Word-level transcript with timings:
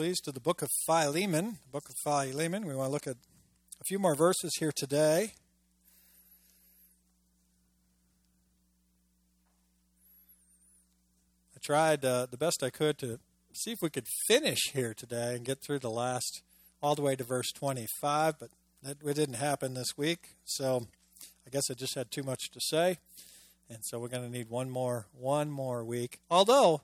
please, 0.00 0.18
to 0.18 0.32
the 0.32 0.40
book 0.40 0.62
of 0.62 0.70
Philemon. 0.86 1.58
The 1.66 1.72
book 1.72 1.90
of 1.90 1.94
Philemon. 2.02 2.64
We 2.64 2.74
want 2.74 2.88
to 2.88 2.90
look 2.90 3.06
at 3.06 3.18
a 3.82 3.84
few 3.84 3.98
more 3.98 4.14
verses 4.14 4.50
here 4.58 4.72
today. 4.74 5.34
I 11.54 11.58
tried 11.62 12.02
uh, 12.02 12.28
the 12.30 12.38
best 12.38 12.62
I 12.62 12.70
could 12.70 12.96
to 13.00 13.18
see 13.52 13.72
if 13.72 13.80
we 13.82 13.90
could 13.90 14.06
finish 14.26 14.70
here 14.72 14.94
today 14.94 15.36
and 15.36 15.44
get 15.44 15.58
through 15.62 15.80
the 15.80 15.90
last, 15.90 16.40
all 16.82 16.94
the 16.94 17.02
way 17.02 17.14
to 17.14 17.22
verse 17.22 17.52
25, 17.52 18.38
but 18.40 18.48
that 18.82 18.96
it 19.04 19.16
didn't 19.16 19.34
happen 19.34 19.74
this 19.74 19.98
week. 19.98 20.28
So 20.46 20.86
I 21.46 21.50
guess 21.50 21.70
I 21.70 21.74
just 21.74 21.94
had 21.94 22.10
too 22.10 22.22
much 22.22 22.48
to 22.52 22.60
say. 22.62 22.96
And 23.68 23.80
so 23.82 23.98
we're 23.98 24.08
going 24.08 24.24
to 24.24 24.32
need 24.32 24.48
one 24.48 24.70
more, 24.70 25.08
one 25.12 25.50
more 25.50 25.84
week. 25.84 26.20
Although, 26.30 26.80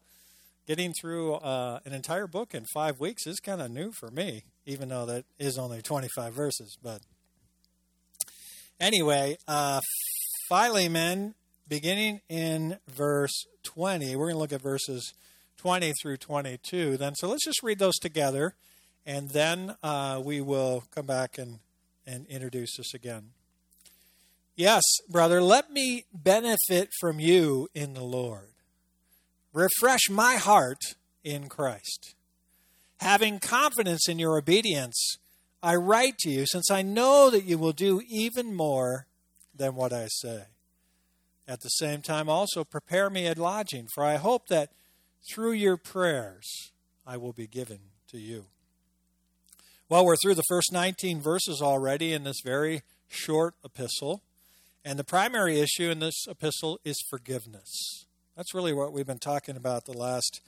getting 0.66 0.92
through 0.92 1.34
uh, 1.34 1.80
an 1.84 1.92
entire 1.92 2.26
book 2.26 2.54
in 2.54 2.64
five 2.74 2.98
weeks 2.98 3.26
is 3.26 3.38
kind 3.38 3.62
of 3.62 3.70
new 3.70 3.92
for 3.92 4.10
me, 4.10 4.44
even 4.66 4.88
though 4.88 5.06
that 5.06 5.24
is 5.38 5.58
only 5.58 5.80
25 5.80 6.32
verses. 6.32 6.76
But 6.82 7.00
anyway, 8.80 9.36
uh, 9.46 9.80
Philemon, 10.48 11.34
beginning 11.68 12.20
in 12.28 12.78
verse 12.88 13.46
20, 13.62 14.16
we're 14.16 14.26
going 14.26 14.34
to 14.34 14.38
look 14.38 14.52
at 14.52 14.62
verses 14.62 15.14
20 15.58 15.92
through 16.02 16.16
22 16.16 16.96
then. 16.96 17.14
So 17.14 17.28
let's 17.28 17.44
just 17.44 17.62
read 17.62 17.78
those 17.78 17.96
together, 17.96 18.54
and 19.04 19.30
then 19.30 19.76
uh, 19.82 20.20
we 20.24 20.40
will 20.40 20.84
come 20.94 21.06
back 21.06 21.38
and, 21.38 21.60
and 22.06 22.26
introduce 22.26 22.76
this 22.76 22.92
again. 22.92 23.30
Yes, 24.56 24.82
brother, 25.08 25.42
let 25.42 25.70
me 25.70 26.06
benefit 26.12 26.88
from 26.98 27.20
you 27.20 27.68
in 27.74 27.94
the 27.94 28.02
Lord. 28.02 28.48
Refresh 29.56 30.10
my 30.10 30.34
heart 30.36 30.96
in 31.24 31.48
Christ. 31.48 32.14
Having 33.00 33.38
confidence 33.38 34.06
in 34.06 34.18
your 34.18 34.36
obedience, 34.36 35.16
I 35.62 35.76
write 35.76 36.18
to 36.18 36.30
you, 36.30 36.44
since 36.46 36.70
I 36.70 36.82
know 36.82 37.30
that 37.30 37.44
you 37.44 37.56
will 37.56 37.72
do 37.72 38.02
even 38.06 38.54
more 38.54 39.06
than 39.54 39.74
what 39.74 39.94
I 39.94 40.08
say. 40.08 40.42
At 41.48 41.62
the 41.62 41.70
same 41.70 42.02
time, 42.02 42.28
also 42.28 42.64
prepare 42.64 43.08
me 43.08 43.26
a 43.26 43.32
lodging, 43.32 43.88
for 43.94 44.04
I 44.04 44.16
hope 44.16 44.48
that 44.48 44.72
through 45.32 45.52
your 45.52 45.78
prayers 45.78 46.70
I 47.06 47.16
will 47.16 47.32
be 47.32 47.46
given 47.46 47.78
to 48.08 48.18
you. 48.18 48.44
Well, 49.88 50.04
we're 50.04 50.16
through 50.16 50.34
the 50.34 50.42
first 50.50 50.70
19 50.70 51.22
verses 51.22 51.62
already 51.62 52.12
in 52.12 52.24
this 52.24 52.42
very 52.44 52.82
short 53.08 53.54
epistle. 53.64 54.20
And 54.84 54.98
the 54.98 55.04
primary 55.04 55.60
issue 55.60 55.88
in 55.88 56.00
this 56.00 56.26
epistle 56.28 56.78
is 56.84 57.02
forgiveness. 57.08 58.04
That's 58.36 58.54
really 58.54 58.74
what 58.74 58.92
we've 58.92 59.06
been 59.06 59.18
talking 59.18 59.56
about 59.56 59.86
the 59.86 59.96
last 59.96 60.42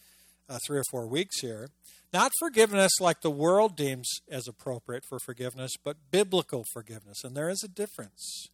uh, 0.49 0.59
three 0.67 0.79
or 0.79 0.85
four 0.91 1.07
weeks 1.07 1.41
here. 1.41 1.71
Not 2.13 2.33
forgiveness 2.39 2.93
like 3.01 3.23
the 3.23 3.31
world 3.31 3.77
deems 3.77 4.09
as 4.31 4.47
appropriate 4.47 5.05
for 5.09 5.19
forgiveness, 5.19 5.73
but 5.83 5.97
biblical 6.11 6.65
forgiveness. 6.73 7.25
And 7.25 7.35
there 7.35 7.49
is 7.49 7.63
a 7.65 7.69
difference. 7.69 8.49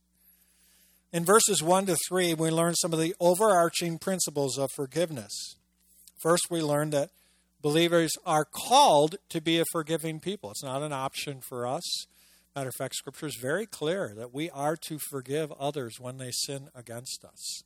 In 1.12 1.25
verses 1.25 1.62
1 1.62 1.87
to 1.87 1.97
3, 2.09 2.35
we 2.35 2.51
learn 2.51 2.75
some 2.75 2.93
of 2.93 2.99
the 2.99 3.15
overarching 3.21 3.99
principles 3.99 4.59
of 4.59 4.71
forgiveness. 4.75 5.57
First, 6.23 6.47
we 6.51 6.62
learn 6.62 6.91
that 6.91 7.11
believers 7.61 8.12
are 8.25 8.45
called 8.45 9.17
to 9.31 9.41
be 9.41 9.59
a 9.59 9.65
forgiving 9.73 10.21
people. 10.21 10.51
It's 10.51 10.65
not 10.65 10.83
an 10.83 10.93
option 10.93 11.41
for 11.41 11.67
us. 11.67 12.07
Matter 12.55 12.69
of 12.69 12.75
fact, 12.77 12.95
Scripture 12.95 13.27
is 13.27 13.39
very 13.41 13.67
clear 13.67 14.12
that 14.17 14.33
we 14.33 14.49
are 14.51 14.77
to 14.89 14.99
forgive 15.11 15.51
others 15.53 15.99
when 15.99 16.19
they 16.19 16.31
sin 16.31 16.69
against 16.75 17.25
us. 17.25 17.62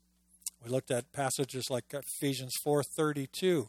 We 0.64 0.70
looked 0.70 0.90
at 0.90 1.12
passages 1.12 1.66
like 1.70 1.84
Ephesians 1.92 2.54
4:32 2.64 3.68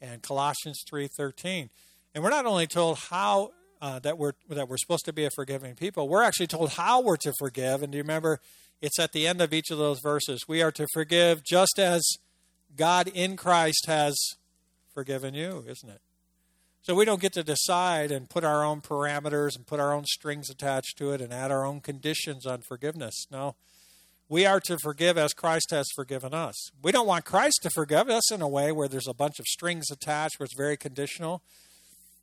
and 0.00 0.22
Colossians 0.22 0.82
3:13, 0.90 1.70
and 2.14 2.24
we're 2.24 2.30
not 2.30 2.46
only 2.46 2.66
told 2.66 2.98
how 2.98 3.52
uh, 3.80 3.98
that 4.00 4.16
we're 4.18 4.32
that 4.48 4.68
we're 4.68 4.78
supposed 4.78 5.04
to 5.06 5.12
be 5.12 5.24
a 5.24 5.30
forgiving 5.30 5.74
people, 5.74 6.08
we're 6.08 6.22
actually 6.22 6.46
told 6.46 6.70
how 6.70 7.00
we're 7.00 7.16
to 7.16 7.32
forgive. 7.38 7.82
And 7.82 7.92
do 7.92 7.98
you 7.98 8.04
remember? 8.04 8.40
It's 8.80 8.98
at 8.98 9.12
the 9.12 9.28
end 9.28 9.40
of 9.40 9.54
each 9.54 9.70
of 9.70 9.78
those 9.78 10.00
verses. 10.00 10.48
We 10.48 10.60
are 10.60 10.72
to 10.72 10.88
forgive 10.92 11.44
just 11.44 11.78
as 11.78 12.02
God 12.76 13.06
in 13.06 13.36
Christ 13.36 13.86
has 13.86 14.16
forgiven 14.92 15.34
you, 15.34 15.64
isn't 15.68 15.88
it? 15.88 16.00
So 16.82 16.96
we 16.96 17.04
don't 17.04 17.20
get 17.20 17.32
to 17.34 17.44
decide 17.44 18.10
and 18.10 18.28
put 18.28 18.42
our 18.42 18.64
own 18.64 18.80
parameters 18.80 19.54
and 19.54 19.64
put 19.64 19.78
our 19.78 19.92
own 19.92 20.04
strings 20.04 20.50
attached 20.50 20.98
to 20.98 21.12
it 21.12 21.20
and 21.20 21.32
add 21.32 21.52
our 21.52 21.64
own 21.64 21.80
conditions 21.80 22.44
on 22.44 22.60
forgiveness. 22.60 23.26
No. 23.30 23.54
We 24.32 24.46
are 24.46 24.60
to 24.60 24.78
forgive 24.78 25.18
as 25.18 25.34
Christ 25.34 25.72
has 25.72 25.86
forgiven 25.94 26.32
us. 26.32 26.70
We 26.82 26.90
don't 26.90 27.06
want 27.06 27.26
Christ 27.26 27.58
to 27.64 27.70
forgive 27.74 28.08
us 28.08 28.32
in 28.32 28.40
a 28.40 28.48
way 28.48 28.72
where 28.72 28.88
there's 28.88 29.06
a 29.06 29.12
bunch 29.12 29.38
of 29.38 29.44
strings 29.44 29.90
attached, 29.90 30.40
where 30.40 30.46
it's 30.46 30.56
very 30.56 30.78
conditional. 30.78 31.42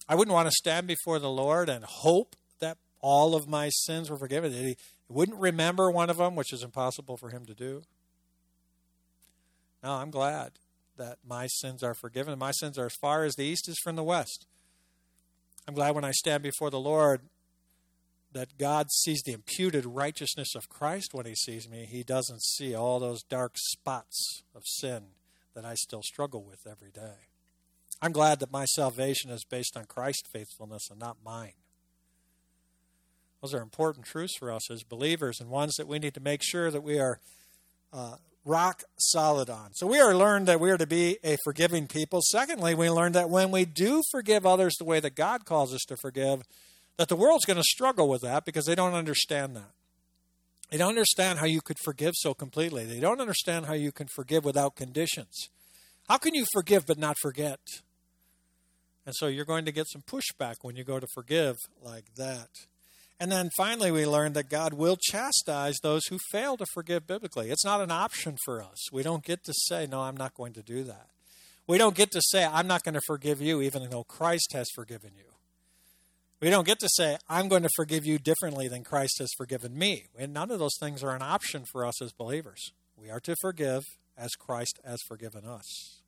I 0.07 0.15
wouldn't 0.15 0.33
want 0.33 0.47
to 0.47 0.55
stand 0.57 0.87
before 0.87 1.19
the 1.19 1.29
Lord 1.29 1.69
and 1.69 1.85
hope 1.85 2.35
that 2.61 2.79
all 2.99 3.35
of 3.35 3.47
my 3.47 3.69
sins 3.69 4.09
were 4.09 4.17
forgiven. 4.17 4.51
He 4.51 4.75
wouldn't 5.07 5.37
remember 5.37 5.91
one 5.91 6.09
of 6.09 6.17
them, 6.17 6.35
which 6.35 6.51
is 6.51 6.63
impossible 6.63 7.15
for 7.15 7.29
him 7.29 7.45
to 7.45 7.53
do. 7.53 7.83
No, 9.83 9.91
I'm 9.91 10.09
glad 10.09 10.53
that 10.97 11.19
my 11.23 11.45
sins 11.45 11.83
are 11.83 11.93
forgiven. 11.93 12.39
My 12.39 12.53
sins 12.53 12.79
are 12.79 12.87
as 12.87 12.95
far 12.99 13.23
as 13.23 13.35
the 13.35 13.45
east 13.45 13.69
is 13.69 13.77
from 13.83 13.95
the 13.95 14.03
west. 14.03 14.47
I'm 15.67 15.75
glad 15.75 15.93
when 15.93 16.05
I 16.05 16.11
stand 16.13 16.41
before 16.41 16.71
the 16.71 16.79
Lord 16.79 17.21
that 18.31 18.57
God 18.57 18.91
sees 18.91 19.21
the 19.23 19.33
imputed 19.33 19.85
righteousness 19.85 20.55
of 20.55 20.69
Christ 20.69 21.13
when 21.13 21.25
He 21.25 21.35
sees 21.35 21.67
me. 21.69 21.87
He 21.89 22.03
doesn't 22.03 22.43
see 22.43 22.75
all 22.75 22.99
those 22.99 23.23
dark 23.23 23.53
spots 23.57 24.43
of 24.55 24.63
sin 24.65 25.03
that 25.55 25.65
I 25.65 25.73
still 25.75 26.03
struggle 26.03 26.43
with 26.43 26.67
every 26.69 26.91
day. 26.91 27.27
I'm 28.01 28.11
glad 28.11 28.39
that 28.39 28.51
my 28.51 28.65
salvation 28.65 29.29
is 29.29 29.43
based 29.43 29.75
on 29.75 29.85
Christ's 29.85 30.29
faithfulness 30.31 30.89
and 30.89 30.99
not 30.99 31.17
mine. 31.23 31.53
Those 33.41 33.53
are 33.53 33.61
important 33.61 34.05
truths 34.05 34.35
for 34.37 34.51
us 34.51 34.69
as 34.69 34.83
believers 34.83 35.39
and 35.39 35.49
ones 35.49 35.75
that 35.75 35.87
we 35.87 35.99
need 35.99 36.13
to 36.13 36.19
make 36.19 36.41
sure 36.43 36.71
that 36.71 36.83
we 36.83 36.99
are 36.99 37.19
uh, 37.91 38.15
rock 38.45 38.83
solid 38.97 39.49
on. 39.49 39.73
So 39.73 39.87
we 39.87 39.99
are 39.99 40.15
learned 40.15 40.47
that 40.47 40.59
we 40.59 40.71
are 40.71 40.77
to 40.77 40.87
be 40.87 41.17
a 41.23 41.37
forgiving 41.43 41.87
people. 41.87 42.21
Secondly, 42.21 42.75
we 42.75 42.89
learned 42.89 43.15
that 43.15 43.29
when 43.29 43.51
we 43.51 43.65
do 43.65 44.01
forgive 44.11 44.45
others 44.45 44.75
the 44.77 44.85
way 44.85 44.99
that 44.99 45.15
God 45.15 45.45
calls 45.45 45.73
us 45.73 45.83
to 45.87 45.97
forgive, 45.97 46.41
that 46.99 47.07
the 47.07 47.15
world's 47.15 47.45
going 47.45 47.55
to 47.55 47.63
struggle 47.63 48.09
with 48.09 48.21
that 48.23 48.43
because 48.43 48.65
they 48.65 48.75
don't 48.75 48.93
understand 48.93 49.55
that. 49.55 49.71
They 50.69 50.77
don't 50.77 50.89
understand 50.89 51.39
how 51.39 51.45
you 51.45 51.61
could 51.61 51.77
forgive 51.79 52.13
so 52.13 52.33
completely. 52.33 52.85
They 52.85 52.99
don't 52.99 53.21
understand 53.21 53.67
how 53.67 53.73
you 53.73 53.93
can 53.93 54.07
forgive 54.13 54.43
without 54.43 54.75
conditions. 54.75 55.47
How 56.09 56.17
can 56.17 56.35
you 56.35 56.43
forgive 56.51 56.85
but 56.85 56.97
not 56.97 57.15
forget? 57.21 57.61
And 59.05 59.15
so 59.15 59.27
you're 59.27 59.45
going 59.45 59.63
to 59.63 59.71
get 59.71 59.87
some 59.87 60.01
pushback 60.01 60.55
when 60.61 60.75
you 60.75 60.83
go 60.83 60.99
to 60.99 61.07
forgive 61.13 61.55
like 61.81 62.15
that. 62.17 62.49
And 63.17 63.31
then 63.31 63.49
finally, 63.55 63.91
we 63.91 64.05
learned 64.05 64.35
that 64.35 64.49
God 64.49 64.73
will 64.73 64.97
chastise 65.01 65.77
those 65.81 66.05
who 66.07 66.17
fail 66.33 66.57
to 66.57 66.65
forgive 66.73 67.07
biblically. 67.07 67.49
It's 67.49 67.65
not 67.65 67.79
an 67.79 67.91
option 67.91 68.35
for 68.43 68.61
us. 68.61 68.91
We 68.91 69.03
don't 69.03 69.23
get 69.23 69.45
to 69.45 69.53
say, 69.53 69.87
No, 69.89 70.01
I'm 70.01 70.17
not 70.17 70.33
going 70.33 70.51
to 70.51 70.61
do 70.61 70.83
that. 70.83 71.07
We 71.65 71.77
don't 71.77 71.95
get 71.95 72.11
to 72.11 72.21
say, 72.21 72.43
I'm 72.43 72.67
not 72.67 72.83
going 72.83 72.95
to 72.95 73.01
forgive 73.07 73.41
you, 73.41 73.61
even 73.61 73.89
though 73.89 74.03
Christ 74.03 74.51
has 74.51 74.67
forgiven 74.75 75.11
you. 75.17 75.38
We 76.41 76.49
don't 76.49 76.65
get 76.65 76.79
to 76.79 76.89
say, 76.89 77.17
I'm 77.27 77.49
going 77.49 77.63
to 77.63 77.69
forgive 77.75 78.05
you 78.05 78.17
differently 78.17 78.67
than 78.67 78.83
Christ 78.83 79.17
has 79.19 79.29
forgiven 79.37 79.77
me. 79.77 80.05
And 80.17 80.33
none 80.33 80.51
of 80.51 80.59
those 80.59 80.77
things 80.79 81.03
are 81.03 81.15
an 81.15 81.21
option 81.21 81.65
for 81.71 81.85
us 81.85 82.01
as 82.01 82.13
believers. 82.13 82.71
We 82.95 83.09
are 83.09 83.19
to 83.21 83.35
forgive 83.41 83.83
as 84.17 84.31
Christ 84.31 84.79
has 84.85 84.99
forgiven 85.07 85.45
us. 85.45 85.99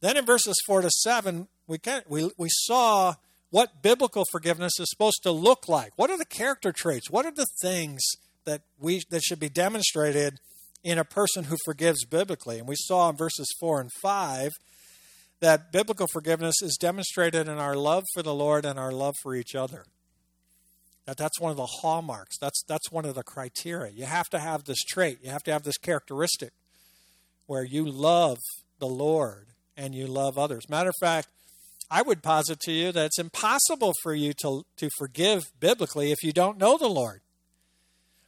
Then 0.00 0.16
in 0.16 0.24
verses 0.24 0.56
4 0.66 0.82
to 0.82 0.90
7, 0.90 1.48
we, 1.66 1.78
can, 1.78 2.02
we, 2.08 2.30
we 2.38 2.48
saw 2.50 3.14
what 3.50 3.82
biblical 3.82 4.24
forgiveness 4.30 4.72
is 4.78 4.88
supposed 4.90 5.22
to 5.22 5.30
look 5.30 5.68
like. 5.68 5.92
What 5.96 6.10
are 6.10 6.18
the 6.18 6.24
character 6.24 6.72
traits? 6.72 7.10
What 7.10 7.26
are 7.26 7.32
the 7.32 7.46
things 7.60 8.02
that 8.44 8.62
we 8.78 9.02
that 9.10 9.22
should 9.22 9.40
be 9.40 9.48
demonstrated 9.48 10.38
in 10.84 10.98
a 10.98 11.04
person 11.04 11.44
who 11.44 11.56
forgives 11.64 12.04
biblically? 12.04 12.58
And 12.58 12.68
we 12.68 12.76
saw 12.76 13.08
in 13.10 13.16
verses 13.16 13.46
4 13.60 13.80
and 13.80 13.90
5 14.02 14.52
that 15.40 15.72
biblical 15.72 16.06
forgiveness 16.12 16.62
is 16.62 16.76
demonstrated 16.80 17.48
in 17.48 17.58
our 17.58 17.76
love 17.76 18.04
for 18.14 18.22
the 18.22 18.34
Lord 18.34 18.64
and 18.64 18.78
our 18.78 18.92
love 18.92 19.14
for 19.22 19.34
each 19.34 19.54
other. 19.54 19.84
That 21.06 21.16
that's 21.16 21.40
one 21.40 21.50
of 21.50 21.56
the 21.56 21.66
hallmarks. 21.66 22.36
That's 22.38 22.62
that's 22.66 22.90
one 22.90 23.04
of 23.04 23.14
the 23.14 23.22
criteria. 23.22 23.92
You 23.92 24.06
have 24.06 24.28
to 24.30 24.38
have 24.38 24.64
this 24.64 24.82
trait. 24.82 25.18
You 25.22 25.30
have 25.30 25.44
to 25.44 25.52
have 25.52 25.62
this 25.62 25.78
characteristic 25.78 26.52
where 27.46 27.62
you 27.62 27.84
love 27.86 28.38
the 28.80 28.88
Lord 28.88 29.46
and 29.76 29.94
you 29.94 30.06
love 30.06 30.36
others. 30.36 30.68
Matter 30.68 30.88
of 30.88 30.96
fact, 31.00 31.28
I 31.90 32.02
would 32.02 32.22
posit 32.22 32.58
to 32.60 32.72
you 32.72 32.90
that 32.92 33.06
it's 33.06 33.18
impossible 33.18 33.92
for 34.02 34.14
you 34.14 34.32
to, 34.42 34.64
to 34.78 34.90
forgive 34.98 35.52
biblically 35.60 36.10
if 36.10 36.22
you 36.22 36.32
don't 36.32 36.58
know 36.58 36.76
the 36.76 36.88
Lord. 36.88 37.20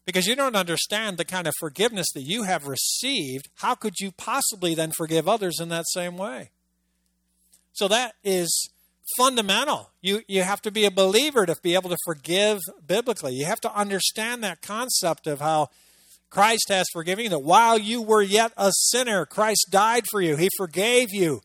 Because 0.05 0.27
you 0.27 0.37
don't 0.37 0.57
understand 0.57 1.19
the 1.19 1.25
kind 1.25 1.47
of 1.47 1.55
forgiveness 1.59 2.07
that 2.15 2.23
you 2.23 2.45
have 2.45 2.67
received. 2.67 3.49
How 3.57 3.75
could 3.75 3.95
you 3.99 4.13
possibly 4.13 4.75
then 4.75 4.93
forgive 4.97 5.29
others 5.29 5.61
in 5.61 5.69
that 5.71 5.85
same 5.89 6.17
way? 6.17 6.51
So 7.79 7.87
that 7.87 8.17
is 8.25 8.71
fundamental. 9.17 9.91
You, 10.03 10.23
you 10.27 10.43
have 10.43 10.61
to 10.63 10.73
be 10.73 10.85
a 10.85 10.91
believer 10.91 11.47
to 11.47 11.55
be 11.63 11.75
able 11.75 11.91
to 11.91 11.97
forgive 12.05 12.59
biblically. 12.85 13.35
You 13.35 13.47
have 13.47 13.61
to 13.61 13.73
understand 13.73 14.43
that 14.43 14.63
concept 14.63 15.29
of 15.29 15.41
how 15.41 15.69
Christ 16.29 16.65
has 16.71 16.87
forgiven 16.93 17.23
you, 17.23 17.31
that 17.31 17.39
while 17.39 17.79
you 17.79 18.03
were 18.03 18.21
yet 18.21 18.53
a 18.57 18.73
sinner, 18.73 19.25
Christ 19.25 19.69
died 19.71 20.07
for 20.11 20.21
you. 20.21 20.35
He 20.35 20.49
forgave 20.57 21.11
you. 21.13 21.41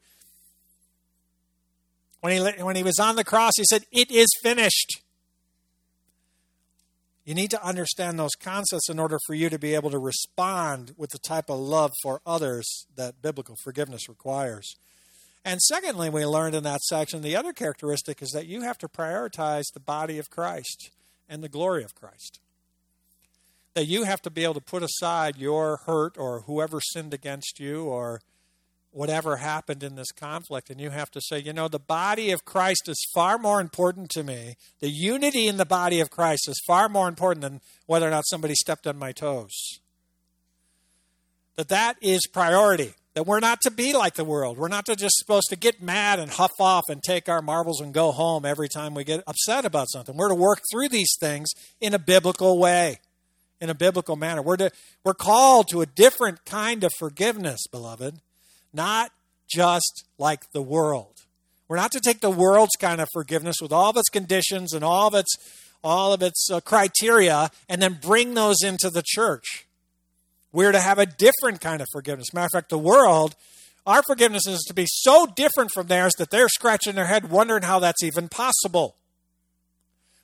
When 2.21 2.33
he, 2.33 2.63
when 2.63 2.75
he 2.75 2.83
was 2.83 2.97
on 2.97 3.15
the 3.15 3.23
cross, 3.23 3.51
he 3.55 3.63
said, 3.69 3.83
It 3.91 4.09
is 4.09 4.27
finished. 4.41 5.01
You 7.25 7.35
need 7.35 7.51
to 7.51 7.63
understand 7.63 8.17
those 8.17 8.33
concepts 8.33 8.89
in 8.89 8.97
order 8.97 9.19
for 9.27 9.35
you 9.35 9.51
to 9.51 9.59
be 9.59 9.75
able 9.75 9.91
to 9.91 9.99
respond 9.99 10.95
with 10.97 11.11
the 11.11 11.19
type 11.19 11.51
of 11.51 11.59
love 11.59 11.91
for 12.01 12.21
others 12.25 12.87
that 12.95 13.21
biblical 13.21 13.55
forgiveness 13.63 14.09
requires. 14.09 14.75
And 15.45 15.59
secondly, 15.61 16.09
we 16.09 16.25
learned 16.25 16.55
in 16.55 16.63
that 16.63 16.81
section 16.81 17.21
the 17.21 17.35
other 17.35 17.53
characteristic 17.53 18.21
is 18.21 18.31
that 18.31 18.47
you 18.47 18.61
have 18.61 18.77
to 18.79 18.87
prioritize 18.87 19.65
the 19.73 19.79
body 19.79 20.17
of 20.17 20.29
Christ 20.29 20.91
and 21.27 21.43
the 21.43 21.49
glory 21.49 21.83
of 21.83 21.95
Christ. 21.95 22.39
That 23.73 23.85
you 23.85 24.03
have 24.03 24.21
to 24.21 24.29
be 24.29 24.43
able 24.43 24.53
to 24.53 24.61
put 24.61 24.83
aside 24.83 25.37
your 25.37 25.77
hurt 25.85 26.17
or 26.17 26.41
whoever 26.41 26.79
sinned 26.79 27.13
against 27.13 27.59
you 27.59 27.85
or 27.85 28.21
whatever 28.91 29.37
happened 29.37 29.83
in 29.83 29.95
this 29.95 30.11
conflict. 30.11 30.69
And 30.69 30.79
you 30.79 30.91
have 30.91 31.11
to 31.11 31.21
say, 31.21 31.39
you 31.39 31.51
know, 31.51 31.67
the 31.67 31.79
body 31.79 32.31
of 32.31 32.45
Christ 32.45 32.87
is 32.87 33.05
far 33.13 33.37
more 33.37 33.59
important 33.59 34.11
to 34.11 34.23
me. 34.23 34.55
The 34.79 34.89
unity 34.89 35.47
in 35.47 35.57
the 35.57 35.65
body 35.65 35.99
of 35.99 36.11
Christ 36.11 36.47
is 36.47 36.61
far 36.65 36.87
more 36.87 37.07
important 37.07 37.41
than 37.41 37.61
whether 37.87 38.07
or 38.07 38.11
not 38.11 38.27
somebody 38.27 38.53
stepped 38.53 38.87
on 38.87 38.97
my 38.97 39.11
toes. 39.11 39.79
That 41.55 41.67
that 41.69 41.97
is 42.01 42.27
priority. 42.27 42.93
That 43.15 43.27
we're 43.27 43.39
not 43.39 43.61
to 43.61 43.71
be 43.71 43.93
like 43.93 44.15
the 44.15 44.23
world. 44.23 44.57
We're 44.57 44.69
not 44.69 44.87
to 44.87 44.95
just 44.95 45.17
supposed 45.17 45.49
to 45.49 45.55
get 45.55 45.83
mad 45.83 46.19
and 46.19 46.31
huff 46.31 46.53
off 46.59 46.85
and 46.89 47.01
take 47.03 47.29
our 47.29 47.43
marbles 47.43 47.79
and 47.79 47.93
go 47.93 48.11
home 48.11 48.43
every 48.43 48.67
time 48.67 48.95
we 48.95 49.03
get 49.03 49.23
upset 49.27 49.65
about 49.65 49.91
something. 49.91 50.17
We're 50.17 50.29
to 50.29 50.35
work 50.35 50.61
through 50.71 50.89
these 50.89 51.15
things 51.19 51.51
in 51.79 51.93
a 51.93 51.99
biblical 51.99 52.57
way, 52.57 52.99
in 53.61 53.69
a 53.69 53.75
biblical 53.75 54.15
manner. 54.15 54.41
We're 54.41 54.57
to 54.57 54.71
we're 55.03 55.13
called 55.13 55.67
to 55.69 55.81
a 55.81 55.85
different 55.85 56.43
kind 56.45 56.83
of 56.83 56.91
forgiveness, 56.97 57.67
beloved 57.71 58.19
not 58.73 59.11
just 59.49 60.05
like 60.17 60.51
the 60.51 60.61
world. 60.61 61.21
We're 61.67 61.77
not 61.77 61.91
to 61.91 62.01
take 62.01 62.19
the 62.19 62.31
world's 62.31 62.75
kind 62.79 62.99
of 62.99 63.07
forgiveness 63.13 63.57
with 63.61 63.71
all 63.71 63.91
of 63.91 63.97
its 63.97 64.09
conditions 64.09 64.73
and 64.73 64.83
all 64.83 65.07
of 65.07 65.13
its 65.13 65.35
all 65.83 66.13
of 66.13 66.21
its 66.21 66.49
uh, 66.49 66.61
criteria 66.61 67.51
and 67.67 67.81
then 67.81 67.99
bring 68.01 68.33
those 68.33 68.63
into 68.63 68.89
the 68.89 69.03
church. 69.05 69.67
We're 70.53 70.71
to 70.71 70.79
have 70.79 70.99
a 70.99 71.05
different 71.05 71.59
kind 71.59 71.81
of 71.81 71.87
forgiveness. 71.91 72.33
Matter 72.33 72.45
of 72.45 72.51
fact, 72.51 72.69
the 72.69 72.77
world, 72.77 73.35
our 73.85 74.03
forgiveness 74.03 74.47
is 74.47 74.63
to 74.67 74.73
be 74.73 74.85
so 74.87 75.25
different 75.25 75.71
from 75.71 75.87
theirs 75.87 76.13
that 76.19 76.29
they're 76.29 76.47
scratching 76.47 76.95
their 76.95 77.07
head 77.07 77.29
wondering 77.29 77.63
how 77.63 77.79
that's 77.79 78.03
even 78.03 78.29
possible. 78.29 78.95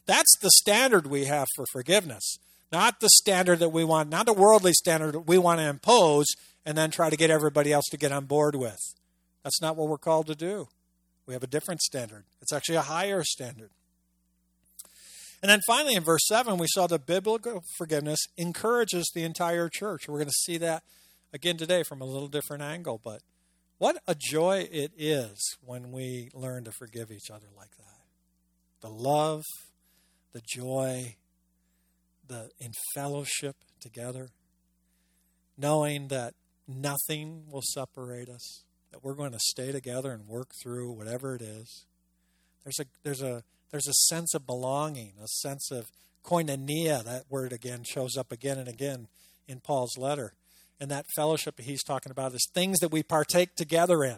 That's 0.06 0.38
the 0.42 0.52
standard 0.52 1.08
we 1.08 1.26
have 1.26 1.48
for 1.56 1.66
forgiveness, 1.72 2.38
not 2.72 3.00
the 3.00 3.10
standard 3.10 3.60
that 3.60 3.70
we 3.70 3.84
want, 3.84 4.10
not 4.10 4.28
the 4.28 4.34
worldly 4.34 4.74
standard 4.74 5.14
that 5.14 5.28
we 5.28 5.38
want 5.38 5.60
to 5.60 5.68
impose 5.68 6.28
and 6.66 6.78
then 6.78 6.92
try 6.92 7.10
to 7.10 7.18
get 7.18 7.32
everybody 7.32 7.74
else 7.74 7.86
to 7.92 7.98
get 7.98 8.12
on 8.12 8.26
board 8.26 8.56
with. 8.56 8.80
That's 9.44 9.62
not 9.62 9.76
what 9.76 9.90
we're 9.90 9.98
called 9.98 10.28
to 10.28 10.36
do. 10.36 10.68
We 11.26 11.34
have 11.34 11.44
a 11.44 11.48
different 11.48 11.82
standard, 11.82 12.26
it's 12.42 12.54
actually 12.54 12.76
a 12.76 12.82
higher 12.82 13.24
standard. 13.24 13.72
And 15.42 15.50
then 15.50 15.62
finally, 15.68 15.96
in 15.96 16.04
verse 16.04 16.28
7, 16.28 16.58
we 16.58 16.68
saw 16.68 16.88
that 16.88 17.06
biblical 17.06 17.64
forgiveness 17.78 18.20
encourages 18.38 19.10
the 19.14 19.24
entire 19.24 19.70
church. 19.70 20.08
We're 20.08 20.18
going 20.18 20.28
to 20.28 20.34
see 20.44 20.58
that 20.58 20.84
again 21.34 21.58
today 21.58 21.84
from 21.84 22.02
a 22.02 22.06
little 22.06 22.28
different 22.28 22.62
angle. 22.62 23.00
But 23.04 23.22
what 23.78 23.98
a 24.08 24.16
joy 24.16 24.68
it 24.72 24.92
is 24.98 25.58
when 25.64 25.92
we 25.92 26.30
learn 26.34 26.66
to 26.66 26.72
forgive 26.72 27.12
each 27.12 27.32
other 27.32 27.48
like 27.58 27.78
that. 27.78 27.86
The 28.82 28.90
love, 28.90 29.44
the 30.34 30.42
joy, 30.46 31.16
the 32.28 32.50
in 32.60 32.72
fellowship 32.94 33.56
together, 33.80 34.30
knowing 35.58 36.10
that 36.10 36.34
Nothing 36.70 37.46
will 37.50 37.64
separate 37.64 38.30
us. 38.30 38.64
That 38.92 39.04
we're 39.04 39.16
going 39.16 39.32
to 39.32 39.40
stay 39.40 39.72
together 39.72 40.12
and 40.12 40.28
work 40.28 40.52
through 40.62 40.92
whatever 40.92 41.36
it 41.36 41.42
is. 41.42 41.86
There's 42.64 42.80
a 42.80 42.86
there's 43.04 43.24
a 43.24 43.44
there's 43.72 43.88
a 43.88 43.94
sense 43.94 44.34
of 44.34 44.46
belonging, 44.46 45.14
a 45.24 45.28
sense 45.28 45.72
of 45.72 45.92
koinonia. 46.24 47.04
That 47.04 47.26
word 47.30 47.54
again 47.54 47.84
shows 47.84 48.18
up 48.18 48.32
again 48.32 48.58
and 48.58 48.68
again 48.68 49.08
in 49.48 49.60
Paul's 49.60 49.98
letter. 49.98 50.34
And 50.80 50.90
that 50.92 51.06
fellowship 51.16 51.60
he's 51.60 51.84
talking 51.84 52.12
about 52.12 52.34
is 52.34 52.48
things 52.54 52.80
that 52.80 52.92
we 52.92 53.04
partake 53.04 53.56
together 53.56 54.04
in. 54.04 54.18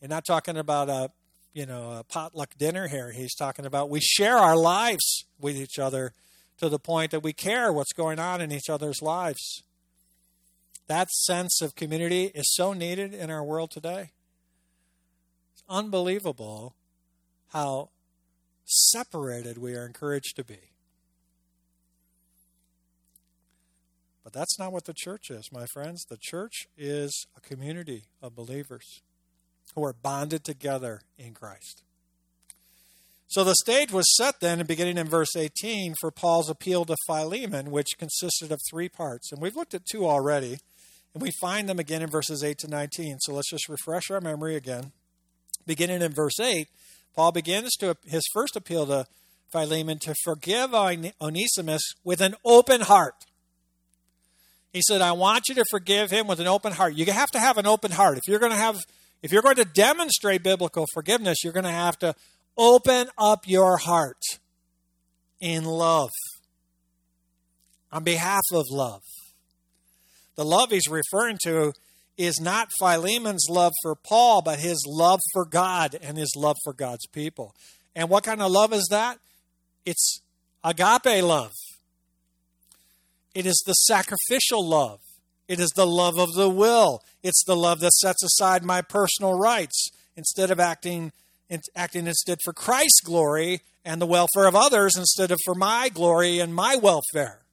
You're 0.00 0.08
not 0.08 0.24
talking 0.26 0.56
about 0.56 0.88
a 0.88 1.10
you 1.52 1.66
know 1.66 1.92
a 1.92 2.04
potluck 2.04 2.54
dinner 2.58 2.88
here. 2.88 3.12
He's 3.12 3.34
talking 3.34 3.66
about 3.66 3.90
we 3.90 4.00
share 4.00 4.36
our 4.36 4.56
lives 4.56 5.24
with 5.38 5.56
each 5.56 5.78
other 5.78 6.12
to 6.58 6.68
the 6.68 6.78
point 6.78 7.10
that 7.10 7.22
we 7.22 7.32
care 7.32 7.72
what's 7.72 7.92
going 7.92 8.18
on 8.18 8.40
in 8.40 8.52
each 8.52 8.68
other's 8.68 9.02
lives. 9.02 9.62
That 10.86 11.10
sense 11.10 11.62
of 11.62 11.74
community 11.74 12.24
is 12.26 12.54
so 12.54 12.72
needed 12.72 13.14
in 13.14 13.30
our 13.30 13.42
world 13.42 13.70
today. 13.70 14.10
It's 15.54 15.62
unbelievable 15.68 16.74
how 17.48 17.90
separated 18.64 19.58
we 19.58 19.74
are 19.74 19.86
encouraged 19.86 20.36
to 20.36 20.44
be. 20.44 20.70
But 24.22 24.32
that's 24.32 24.58
not 24.58 24.72
what 24.72 24.84
the 24.84 24.94
church 24.94 25.30
is, 25.30 25.50
my 25.52 25.66
friends. 25.66 26.04
The 26.04 26.18
church 26.18 26.66
is 26.78 27.26
a 27.36 27.40
community 27.40 28.04
of 28.22 28.34
believers 28.34 29.02
who 29.74 29.84
are 29.84 29.92
bonded 29.92 30.44
together 30.44 31.02
in 31.18 31.34
Christ. 31.34 31.82
So 33.26 33.44
the 33.44 33.56
stage 33.56 33.92
was 33.92 34.16
set 34.16 34.40
then, 34.40 34.64
beginning 34.64 34.96
in 34.96 35.08
verse 35.08 35.36
18, 35.36 35.94
for 36.00 36.10
Paul's 36.10 36.48
appeal 36.48 36.84
to 36.84 36.96
Philemon, 37.06 37.70
which 37.70 37.98
consisted 37.98 38.52
of 38.52 38.60
three 38.70 38.88
parts. 38.88 39.32
And 39.32 39.42
we've 39.42 39.56
looked 39.56 39.74
at 39.74 39.84
two 39.84 40.06
already. 40.06 40.58
And 41.14 41.22
we 41.22 41.30
find 41.40 41.68
them 41.68 41.78
again 41.78 42.02
in 42.02 42.10
verses 42.10 42.42
8 42.42 42.58
to 42.58 42.68
19. 42.68 43.18
So 43.20 43.32
let's 43.32 43.50
just 43.50 43.68
refresh 43.68 44.10
our 44.10 44.20
memory 44.20 44.56
again. 44.56 44.92
Beginning 45.66 46.02
in 46.02 46.12
verse 46.12 46.38
8, 46.40 46.68
Paul 47.14 47.32
begins 47.32 47.72
to 47.76 47.96
his 48.04 48.22
first 48.32 48.56
appeal 48.56 48.86
to 48.86 49.06
Philemon 49.52 49.98
to 50.00 50.14
forgive 50.24 50.74
Onesimus 50.74 51.82
with 52.02 52.20
an 52.20 52.34
open 52.44 52.82
heart. 52.82 53.14
He 54.72 54.82
said, 54.82 55.00
I 55.00 55.12
want 55.12 55.44
you 55.48 55.54
to 55.54 55.64
forgive 55.70 56.10
him 56.10 56.26
with 56.26 56.40
an 56.40 56.48
open 56.48 56.72
heart. 56.72 56.94
You 56.94 57.06
have 57.12 57.30
to 57.30 57.38
have 57.38 57.58
an 57.58 57.66
open 57.66 57.92
heart. 57.92 58.18
If 58.18 58.24
you're 58.26 58.40
going 58.40 58.52
to 58.52 58.58
have 58.58 58.80
if 59.22 59.32
you're 59.32 59.42
going 59.42 59.56
to 59.56 59.64
demonstrate 59.64 60.42
biblical 60.42 60.84
forgiveness, 60.92 61.38
you're 61.42 61.52
going 61.52 61.64
to 61.64 61.70
have 61.70 61.98
to 62.00 62.14
open 62.58 63.08
up 63.16 63.48
your 63.48 63.78
heart 63.78 64.20
in 65.40 65.64
love 65.64 66.10
on 67.90 68.02
behalf 68.04 68.42
of 68.52 68.64
love. 68.70 69.02
The 70.34 70.44
love 70.44 70.70
he's 70.72 70.88
referring 70.88 71.38
to 71.44 71.72
is 72.16 72.40
not 72.40 72.70
Philemon's 72.78 73.48
love 73.50 73.72
for 73.82 73.94
Paul, 73.94 74.42
but 74.42 74.60
his 74.60 74.84
love 74.86 75.20
for 75.32 75.44
God 75.44 75.96
and 76.00 76.16
his 76.16 76.34
love 76.36 76.56
for 76.62 76.72
God's 76.72 77.06
people. 77.06 77.54
And 77.94 78.08
what 78.08 78.24
kind 78.24 78.42
of 78.42 78.50
love 78.50 78.72
is 78.72 78.86
that? 78.90 79.18
It's 79.84 80.20
agape 80.62 81.22
love. 81.22 81.52
It 83.34 83.46
is 83.46 83.62
the 83.66 83.72
sacrificial 83.72 84.66
love. 84.66 85.00
It 85.48 85.60
is 85.60 85.70
the 85.70 85.86
love 85.86 86.18
of 86.18 86.32
the 86.34 86.48
will. 86.48 87.02
It's 87.22 87.44
the 87.44 87.56
love 87.56 87.80
that 87.80 87.92
sets 87.92 88.22
aside 88.22 88.64
my 88.64 88.80
personal 88.80 89.36
rights 89.36 89.88
instead 90.16 90.50
of 90.50 90.60
acting 90.60 91.12
acting 91.76 92.06
instead 92.06 92.38
for 92.42 92.52
Christ's 92.52 93.00
glory 93.02 93.60
and 93.84 94.00
the 94.00 94.06
welfare 94.06 94.46
of 94.46 94.56
others 94.56 94.96
instead 94.96 95.30
of 95.30 95.38
for 95.44 95.54
my 95.54 95.88
glory 95.88 96.40
and 96.40 96.54
my 96.54 96.74
welfare. 96.74 97.43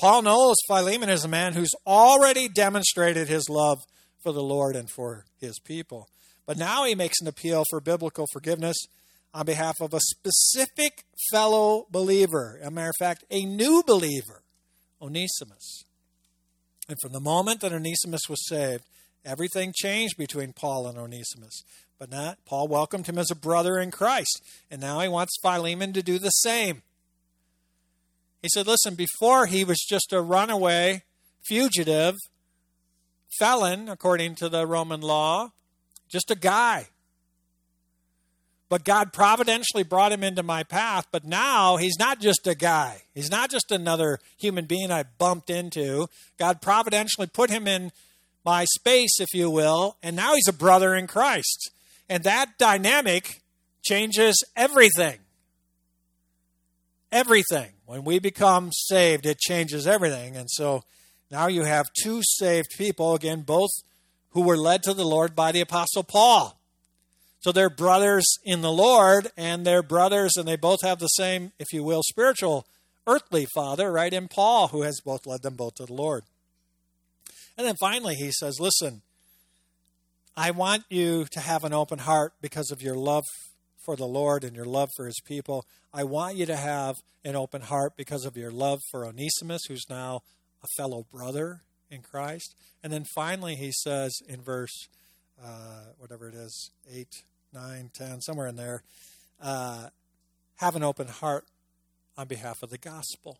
Paul 0.00 0.22
knows 0.22 0.56
Philemon 0.66 1.10
is 1.10 1.26
a 1.26 1.28
man 1.28 1.52
who's 1.52 1.74
already 1.86 2.48
demonstrated 2.48 3.28
his 3.28 3.50
love 3.50 3.76
for 4.22 4.32
the 4.32 4.42
Lord 4.42 4.74
and 4.74 4.88
for 4.90 5.26
his 5.38 5.58
people. 5.58 6.08
But 6.46 6.56
now 6.56 6.84
he 6.84 6.94
makes 6.94 7.20
an 7.20 7.28
appeal 7.28 7.64
for 7.68 7.82
biblical 7.82 8.24
forgiveness 8.32 8.78
on 9.34 9.44
behalf 9.44 9.74
of 9.78 9.92
a 9.92 10.00
specific 10.00 11.04
fellow 11.30 11.84
believer. 11.90 12.58
As 12.62 12.68
a 12.68 12.70
matter 12.70 12.88
of 12.88 12.94
fact, 12.98 13.26
a 13.30 13.44
new 13.44 13.82
believer, 13.86 14.42
Onesimus. 15.02 15.84
And 16.88 16.96
from 17.02 17.12
the 17.12 17.20
moment 17.20 17.60
that 17.60 17.74
Onesimus 17.74 18.22
was 18.26 18.48
saved, 18.48 18.84
everything 19.22 19.74
changed 19.76 20.14
between 20.16 20.54
Paul 20.54 20.86
and 20.86 20.96
Onesimus. 20.96 21.62
But 21.98 22.10
not 22.10 22.38
Paul 22.46 22.68
welcomed 22.68 23.06
him 23.06 23.18
as 23.18 23.30
a 23.30 23.36
brother 23.36 23.78
in 23.78 23.90
Christ, 23.90 24.42
and 24.70 24.80
now 24.80 25.00
he 25.00 25.08
wants 25.08 25.36
Philemon 25.42 25.92
to 25.92 26.02
do 26.02 26.18
the 26.18 26.30
same. 26.30 26.80
He 28.42 28.48
said, 28.48 28.66
listen, 28.66 28.94
before 28.94 29.46
he 29.46 29.64
was 29.64 29.78
just 29.78 30.12
a 30.12 30.20
runaway, 30.20 31.02
fugitive, 31.46 32.16
felon, 33.38 33.88
according 33.88 34.34
to 34.36 34.48
the 34.48 34.66
Roman 34.66 35.00
law, 35.00 35.52
just 36.08 36.30
a 36.30 36.34
guy. 36.34 36.88
But 38.70 38.84
God 38.84 39.12
providentially 39.12 39.82
brought 39.82 40.12
him 40.12 40.22
into 40.22 40.44
my 40.44 40.62
path. 40.62 41.08
But 41.10 41.24
now 41.24 41.76
he's 41.76 41.98
not 41.98 42.20
just 42.20 42.46
a 42.46 42.54
guy. 42.54 43.02
He's 43.14 43.30
not 43.30 43.50
just 43.50 43.72
another 43.72 44.20
human 44.38 44.64
being 44.64 44.92
I 44.92 45.02
bumped 45.02 45.50
into. 45.50 46.06
God 46.38 46.62
providentially 46.62 47.26
put 47.26 47.50
him 47.50 47.66
in 47.66 47.90
my 48.44 48.64
space, 48.76 49.20
if 49.20 49.34
you 49.34 49.50
will. 49.50 49.96
And 50.04 50.14
now 50.14 50.34
he's 50.34 50.48
a 50.48 50.52
brother 50.52 50.94
in 50.94 51.08
Christ. 51.08 51.72
And 52.08 52.22
that 52.22 52.58
dynamic 52.58 53.42
changes 53.82 54.42
everything. 54.56 55.18
Everything. 57.10 57.70
When 57.90 58.04
we 58.04 58.20
become 58.20 58.70
saved, 58.70 59.26
it 59.26 59.40
changes 59.40 59.84
everything. 59.84 60.36
And 60.36 60.48
so 60.48 60.84
now 61.28 61.48
you 61.48 61.64
have 61.64 61.90
two 62.04 62.20
saved 62.22 62.68
people, 62.78 63.16
again, 63.16 63.42
both 63.42 63.70
who 64.28 64.42
were 64.42 64.56
led 64.56 64.84
to 64.84 64.94
the 64.94 65.04
Lord 65.04 65.34
by 65.34 65.50
the 65.50 65.60
Apostle 65.60 66.04
Paul. 66.04 66.56
So 67.40 67.50
they're 67.50 67.68
brothers 67.68 68.24
in 68.44 68.60
the 68.60 68.70
Lord, 68.70 69.32
and 69.36 69.66
they're 69.66 69.82
brothers, 69.82 70.36
and 70.36 70.46
they 70.46 70.54
both 70.54 70.84
have 70.84 71.00
the 71.00 71.08
same, 71.08 71.50
if 71.58 71.72
you 71.72 71.82
will, 71.82 72.02
spiritual, 72.04 72.64
earthly 73.08 73.48
father, 73.56 73.90
right? 73.90 74.12
In 74.12 74.28
Paul, 74.28 74.68
who 74.68 74.82
has 74.82 75.00
both 75.04 75.26
led 75.26 75.42
them 75.42 75.56
both 75.56 75.74
to 75.74 75.86
the 75.86 75.92
Lord. 75.92 76.22
And 77.58 77.66
then 77.66 77.74
finally, 77.80 78.14
he 78.14 78.30
says, 78.30 78.60
Listen, 78.60 79.02
I 80.36 80.52
want 80.52 80.84
you 80.90 81.24
to 81.32 81.40
have 81.40 81.64
an 81.64 81.72
open 81.72 81.98
heart 81.98 82.34
because 82.40 82.70
of 82.70 82.82
your 82.82 82.94
love 82.94 83.24
for 83.84 83.96
the 83.96 84.06
Lord 84.06 84.44
and 84.44 84.54
your 84.54 84.64
love 84.64 84.90
for 84.96 85.06
his 85.06 85.20
people. 85.24 85.64
I 85.92 86.04
want 86.04 86.36
you 86.36 86.46
to 86.46 86.56
have 86.56 86.96
an 87.24 87.36
open 87.36 87.62
heart 87.62 87.94
because 87.96 88.24
of 88.24 88.36
your 88.36 88.50
love 88.50 88.80
for 88.90 89.06
Onesimus, 89.06 89.64
who's 89.66 89.86
now 89.88 90.20
a 90.62 90.66
fellow 90.76 91.06
brother 91.10 91.62
in 91.90 92.02
Christ. 92.02 92.54
And 92.82 92.92
then 92.92 93.04
finally, 93.14 93.56
he 93.56 93.72
says 93.72 94.12
in 94.28 94.40
verse, 94.40 94.88
uh, 95.42 95.92
whatever 95.98 96.28
it 96.28 96.34
is, 96.34 96.70
8, 96.90 97.08
9, 97.52 97.90
10, 97.92 98.20
somewhere 98.20 98.46
in 98.46 98.56
there, 98.56 98.82
uh, 99.40 99.88
have 100.56 100.76
an 100.76 100.82
open 100.82 101.08
heart 101.08 101.46
on 102.16 102.26
behalf 102.26 102.62
of 102.62 102.70
the 102.70 102.78
gospel 102.78 103.38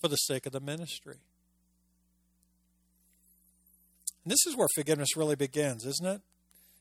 for 0.00 0.08
the 0.08 0.16
sake 0.16 0.46
of 0.46 0.52
the 0.52 0.60
ministry. 0.60 1.16
And 4.24 4.30
this 4.30 4.46
is 4.46 4.56
where 4.56 4.68
forgiveness 4.74 5.16
really 5.16 5.36
begins, 5.36 5.86
isn't 5.86 6.06
it? 6.06 6.20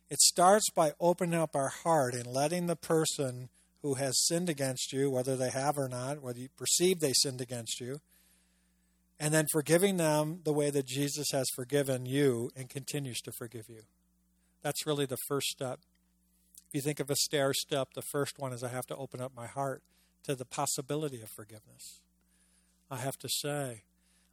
It 0.10 0.20
starts 0.22 0.70
by 0.72 0.94
opening 1.00 1.40
up 1.40 1.56
our 1.56 1.70
heart 1.70 2.16
and 2.16 2.26
letting 2.26 2.68
the 2.68 2.76
person 2.76 3.50
who 3.82 3.96
has 3.96 4.26
sinned 4.26 4.50
against 4.50 4.92
you, 4.92 5.10
whether 5.10 5.36
they 5.36 5.52
have 5.52 5.78
or 5.78 5.88
not, 5.88 6.22
whether 6.22 6.40
you 6.40 6.50
perceive 6.58 7.00
they 7.00 7.14
sinned 7.14 7.42
against 7.42 7.80
you, 7.80 8.00
and 9.20 9.34
then 9.34 9.46
forgiving 9.52 9.98
them 9.98 10.40
the 10.44 10.54
way 10.54 10.70
that 10.70 10.86
Jesus 10.86 11.28
has 11.32 11.48
forgiven 11.56 12.06
you 12.06 12.52
and 12.56 12.70
continues 12.70 13.20
to 13.22 13.32
forgive 13.32 13.70
you. 13.70 13.82
That's 14.62 14.86
really 14.86 15.06
the 15.06 15.18
first 15.28 15.48
step. 15.48 15.80
If 16.68 16.76
you 16.76 16.82
think 16.82 17.00
of 17.00 17.10
a 17.10 17.16
stair 17.16 17.54
step, 17.54 17.90
the 17.94 18.02
first 18.02 18.38
one 18.38 18.54
is 18.54 18.64
I 18.64 18.70
have 18.70 18.88
to 18.88 18.96
open 18.96 19.22
up 19.22 19.32
my 19.36 19.48
heart 19.48 19.84
to 20.24 20.36
the 20.36 20.46
possibility 20.46 21.22
of 21.22 21.30
forgiveness. 21.30 22.02
I 22.92 22.98
have 22.98 23.18
to 23.20 23.30
say, 23.30 23.84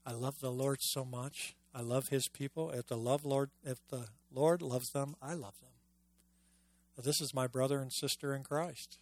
I 0.04 0.12
love 0.12 0.40
the 0.40 0.50
Lord 0.50 0.78
so 0.80 1.04
much. 1.04 1.54
I 1.74 1.80
love 1.80 2.08
his 2.08 2.28
people. 2.28 2.70
If 2.70 2.86
the 2.86 2.96
love 2.96 3.24
Lord 3.24 3.50
if 3.64 3.78
the 3.88 4.06
Lord 4.36 4.60
loves 4.60 4.90
them, 4.90 5.16
I 5.22 5.32
love 5.32 5.54
them. 5.60 7.02
this 7.02 7.22
is 7.22 7.34
my 7.34 7.46
brother 7.46 7.78
and 7.78 7.90
sister 7.90 8.34
in 8.34 8.42
Christ. 8.42 8.98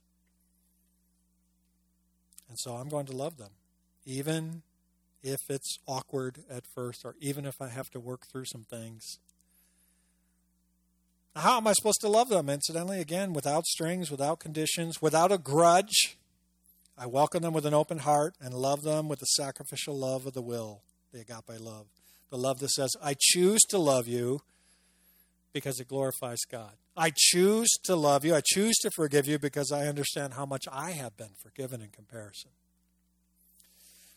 And 2.48 2.56
so 2.58 2.74
I'm 2.74 2.88
going 2.88 3.06
to 3.06 3.16
love 3.16 3.36
them, 3.36 3.50
even 4.06 4.62
if 5.24 5.40
it's 5.48 5.78
awkward 5.88 6.44
at 6.48 6.64
first, 6.72 7.04
or 7.04 7.16
even 7.20 7.46
if 7.46 7.60
I 7.60 7.68
have 7.68 7.90
to 7.90 8.00
work 8.00 8.26
through 8.30 8.44
some 8.44 8.62
things. 8.62 9.18
How 11.34 11.56
am 11.56 11.66
I 11.66 11.72
supposed 11.72 12.00
to 12.02 12.08
love 12.08 12.28
them? 12.28 12.48
Incidentally, 12.48 13.00
again, 13.00 13.32
without 13.32 13.64
strings, 13.66 14.12
without 14.12 14.38
conditions, 14.38 15.02
without 15.02 15.32
a 15.32 15.38
grudge. 15.38 16.16
I 16.96 17.06
welcome 17.06 17.42
them 17.42 17.54
with 17.54 17.66
an 17.66 17.74
open 17.74 17.98
heart 17.98 18.36
and 18.40 18.54
love 18.54 18.82
them 18.82 19.08
with 19.08 19.18
the 19.18 19.26
sacrificial 19.26 19.98
love 19.98 20.26
of 20.26 20.34
the 20.34 20.42
will, 20.42 20.82
the 21.12 21.22
agape 21.22 21.58
love. 21.58 21.86
The 22.30 22.38
love 22.38 22.60
that 22.60 22.70
says, 22.70 22.94
I 23.02 23.16
choose 23.18 23.62
to 23.70 23.78
love 23.78 24.06
you 24.06 24.42
because 25.54 25.80
it 25.80 25.88
glorifies 25.88 26.40
God. 26.50 26.72
I 26.96 27.12
choose 27.16 27.70
to 27.84 27.96
love 27.96 28.24
you. 28.24 28.34
I 28.34 28.42
choose 28.44 28.76
to 28.78 28.90
forgive 28.90 29.26
you 29.26 29.38
because 29.38 29.72
I 29.72 29.86
understand 29.86 30.34
how 30.34 30.44
much 30.44 30.64
I 30.70 30.90
have 30.90 31.16
been 31.16 31.30
forgiven 31.42 31.80
in 31.80 31.88
comparison. 31.88 32.50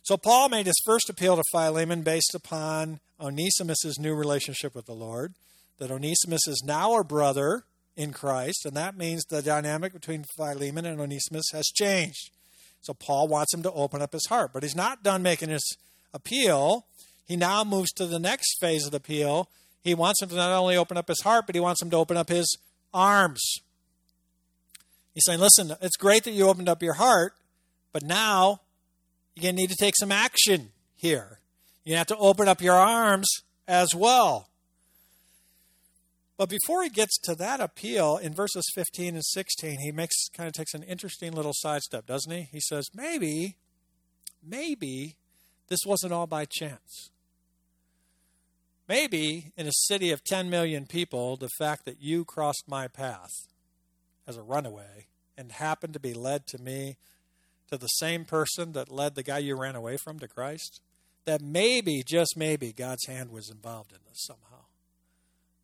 So 0.04 0.18
Paul 0.18 0.50
made 0.50 0.66
his 0.66 0.82
first 0.86 1.10
appeal 1.10 1.38
to 1.38 1.44
Philemon 1.52 2.02
based 2.02 2.34
upon 2.34 3.00
Onesimus' 3.22 4.00
new 4.00 4.16
relationship 4.16 4.76
with 4.76 4.86
the 4.86 4.94
Lord. 4.94 5.34
That 5.80 5.92
Onesimus 5.92 6.48
is 6.48 6.64
now 6.66 6.98
a 6.98 7.04
brother 7.04 7.64
in 7.96 8.12
Christ, 8.12 8.66
and 8.66 8.76
that 8.76 8.98
means 8.98 9.24
the 9.26 9.44
dynamic 9.44 9.94
between 9.94 10.26
Philemon 10.36 10.86
and 10.86 11.00
Onesimus 11.00 11.46
has 11.54 11.68
changed. 11.68 12.32
So 12.82 12.94
Paul 12.94 13.28
wants 13.28 13.54
him 13.54 13.62
to 13.64 13.72
open 13.72 14.02
up 14.02 14.14
his 14.14 14.26
heart, 14.28 14.52
but 14.54 14.64
he's 14.64 14.76
not 14.76 15.04
done 15.04 15.22
making 15.22 15.50
his 15.50 15.78
appeal. 16.14 16.86
He 17.28 17.36
now 17.36 17.64
moves 17.64 17.92
to 17.94 18.08
the 18.08 18.18
next 18.18 18.60
phase 18.60 18.86
of 18.86 18.92
the 18.92 18.98
appeal. 18.98 19.50
He 19.84 19.94
wants 19.96 20.22
him 20.22 20.30
to 20.30 20.36
not 20.36 20.52
only 20.52 20.76
open 20.76 20.98
up 20.98 21.08
his 21.08 21.22
heart, 21.22 21.46
but 21.46 21.56
he 21.56 21.62
wants 21.62 21.82
him 21.82 21.90
to 21.92 21.98
open 21.98 22.18
up 22.18 22.30
his 22.30 22.58
arms. 22.94 23.42
He's 25.14 25.24
saying, 25.26 25.40
listen, 25.40 25.74
it's 25.82 25.98
great 25.98 26.24
that 26.26 26.32
you 26.32 26.48
opened 26.48 26.70
up 26.70 26.84
your 26.84 26.94
heart, 26.94 27.34
but 27.92 28.04
now 28.04 28.62
you're 29.36 29.44
going 29.44 29.56
to 29.56 29.62
need 29.62 29.70
to 29.70 29.76
take 29.76 29.96
some 29.98 30.12
action 30.12 30.70
here. 30.96 31.40
You 31.84 31.96
have 31.96 32.08
to 32.08 32.18
open 32.18 32.48
up 32.48 32.62
your 32.62 32.76
arms 32.76 33.28
as 33.68 33.96
well. 33.96 34.50
But 36.38 36.50
before 36.50 36.84
he 36.84 36.90
gets 36.90 37.18
to 37.24 37.34
that 37.36 37.60
appeal, 37.60 38.18
in 38.18 38.34
verses 38.34 38.64
15 38.76 39.16
and 39.16 39.26
16, 39.26 39.80
he 39.80 39.92
makes 39.92 40.28
kind 40.30 40.48
of 40.48 40.54
takes 40.54 40.76
an 40.76 40.84
interesting 40.84 41.32
little 41.32 41.54
sidestep, 41.56 42.06
doesn't 42.06 42.32
he? 42.32 42.48
He 42.52 42.60
says, 42.60 42.90
maybe, 42.94 43.56
maybe 44.46 45.16
this 45.68 45.80
wasn't 45.86 46.14
all 46.14 46.28
by 46.28 46.46
chance. 46.46 47.10
Maybe 48.88 49.52
in 49.58 49.68
a 49.68 49.72
city 49.74 50.12
of 50.12 50.24
10 50.24 50.50
million 50.50 50.86
people, 50.86 51.36
the 51.36 51.50
fact 51.58 51.86
that 51.86 52.02
you 52.02 52.24
crossed 52.24 52.64
my 52.68 52.88
path 52.88 53.32
as 54.26 54.38
a 54.38 54.42
runaway 54.42 55.08
and 55.38 55.52
happened 55.52 55.94
to 55.94 56.00
be 56.00 56.14
led 56.14 56.48
to 56.48 56.62
me, 56.62 56.98
to 57.70 57.78
the 57.78 57.88
same 57.88 58.24
person 58.24 58.72
that 58.74 58.92
led 58.92 59.16
the 59.16 59.24
guy 59.24 59.40
you 59.40 59.58
ran 59.58 59.76
away 59.76 59.98
from 59.98 60.20
to 60.20 60.28
Christ, 60.28 60.80
that 61.26 61.42
maybe, 61.42 62.02
just 62.06 62.38
maybe, 62.38 62.72
God's 62.72 63.06
hand 63.08 63.32
was 63.32 63.50
involved 63.50 63.92
in 63.92 64.00
this 64.08 64.24
somehow. 64.26 64.64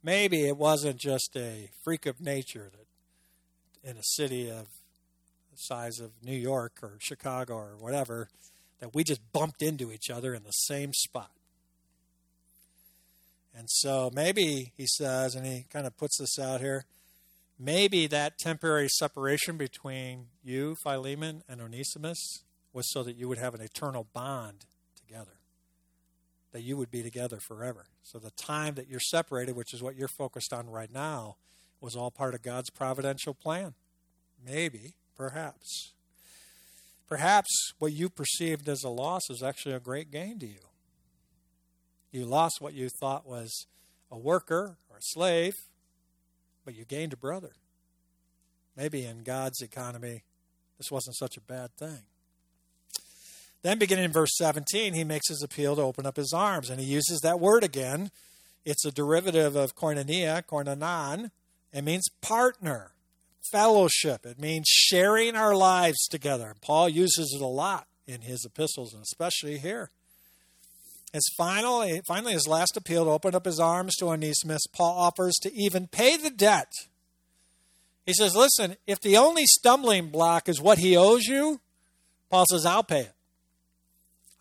Maybe 0.03 0.45
it 0.45 0.57
wasn't 0.57 0.99
just 0.99 1.29
a 1.37 1.69
freak 1.85 2.05
of 2.05 2.19
nature 2.19 2.69
that 2.71 3.89
in 3.89 3.95
a 3.95 4.03
city 4.03 4.49
of 4.49 4.67
the 5.51 5.57
size 5.57 5.99
of 5.99 6.11
New 6.21 6.35
York 6.35 6.79
or 6.81 6.97
Chicago 6.99 7.55
or 7.55 7.77
whatever, 7.79 8.27
that 8.81 8.93
we 8.93 9.05
just 9.05 9.21
bumped 9.31 9.61
into 9.61 9.93
each 9.93 10.09
other 10.09 10.33
in 10.33 10.43
the 10.43 10.51
same 10.51 10.91
spot. 10.93 11.31
And 13.55 13.69
so 13.69 14.09
maybe, 14.13 14.73
he 14.75 14.87
says, 14.87 15.35
and 15.35 15.45
he 15.45 15.65
kind 15.71 15.85
of 15.85 15.95
puts 15.95 16.17
this 16.17 16.39
out 16.39 16.59
here, 16.59 16.85
maybe 17.59 18.07
that 18.07 18.37
temporary 18.39 18.87
separation 18.89 19.57
between 19.57 20.27
you, 20.43 20.75
Philemon, 20.83 21.43
and 21.47 21.61
Onesimus 21.61 22.43
was 22.73 22.91
so 22.91 23.03
that 23.03 23.15
you 23.15 23.27
would 23.27 23.37
have 23.37 23.53
an 23.53 23.61
eternal 23.61 24.07
bond 24.11 24.65
together, 24.95 25.37
that 26.51 26.63
you 26.63 26.75
would 26.77 26.89
be 26.89 27.03
together 27.03 27.37
forever. 27.39 27.85
So 28.01 28.17
the 28.17 28.31
time 28.31 28.73
that 28.73 28.87
you're 28.87 28.99
separated, 28.99 29.55
which 29.55 29.73
is 29.73 29.83
what 29.83 29.95
you're 29.95 30.07
focused 30.07 30.51
on 30.51 30.69
right 30.69 30.91
now, 30.91 31.35
was 31.79 31.95
all 31.95 32.09
part 32.09 32.33
of 32.33 32.41
God's 32.41 32.71
providential 32.71 33.33
plan. 33.35 33.75
Maybe, 34.43 34.93
perhaps. 35.15 35.93
Perhaps 37.07 37.73
what 37.77 37.93
you 37.93 38.09
perceived 38.09 38.67
as 38.67 38.83
a 38.83 38.89
loss 38.89 39.29
is 39.29 39.43
actually 39.43 39.75
a 39.75 39.79
great 39.79 40.09
gain 40.09 40.39
to 40.39 40.47
you. 40.47 40.59
You 42.13 42.25
lost 42.25 42.61
what 42.61 42.75
you 42.75 42.89
thought 42.89 43.27
was 43.27 43.65
a 44.11 44.17
worker 44.17 44.77
or 44.87 44.97
a 44.97 45.01
slave, 45.01 45.55
but 46.63 46.75
you 46.75 46.85
gained 46.85 47.11
a 47.11 47.17
brother. 47.17 47.53
Maybe 48.77 49.03
in 49.03 49.23
God's 49.23 49.61
economy, 49.61 50.21
this 50.77 50.91
wasn't 50.91 51.17
such 51.17 51.37
a 51.37 51.41
bad 51.41 51.75
thing. 51.75 52.03
Then, 53.63 53.79
beginning 53.79 54.05
in 54.05 54.11
verse 54.11 54.37
17, 54.37 54.93
he 54.93 55.03
makes 55.03 55.29
his 55.29 55.41
appeal 55.41 55.75
to 55.75 55.81
open 55.81 56.05
up 56.05 56.17
his 56.17 56.33
arms, 56.33 56.69
and 56.69 56.79
he 56.79 56.85
uses 56.85 57.21
that 57.21 57.39
word 57.39 57.63
again. 57.63 58.11
It's 58.63 58.85
a 58.85 58.91
derivative 58.91 59.55
of 59.55 59.75
koinonia, 59.75 60.43
koinonon. 60.43 61.31
It 61.71 61.83
means 61.83 62.09
partner, 62.21 62.91
fellowship. 63.51 64.23
It 64.23 64.39
means 64.39 64.67
sharing 64.67 65.35
our 65.35 65.55
lives 65.55 66.05
together. 66.07 66.53
Paul 66.61 66.89
uses 66.89 67.33
it 67.35 67.41
a 67.41 67.47
lot 67.47 67.87
in 68.05 68.21
his 68.21 68.45
epistles, 68.45 68.93
and 68.93 69.01
especially 69.01 69.57
here. 69.57 69.89
His 71.13 71.29
final, 71.37 71.83
eh, 71.83 72.01
finally, 72.07 72.33
his 72.33 72.47
last 72.47 72.75
appeal 72.75 73.05
to 73.05 73.11
open 73.11 73.35
up 73.35 73.45
his 73.45 73.59
arms 73.59 73.95
to 73.97 74.07
Onesimus, 74.07 74.63
Paul 74.73 74.97
offers 74.97 75.35
to 75.43 75.53
even 75.53 75.87
pay 75.87 76.17
the 76.17 76.31
debt. 76.31 76.71
He 78.05 78.13
says, 78.13 78.35
Listen, 78.35 78.75
if 78.87 78.99
the 78.99 79.15
only 79.15 79.45
stumbling 79.45 80.09
block 80.09 80.49
is 80.49 80.59
what 80.59 80.79
he 80.79 80.97
owes 80.97 81.25
you, 81.25 81.61
Paul 82.29 82.45
says, 82.49 82.65
I'll 82.65 82.83
pay 82.83 83.01
it. 83.01 83.13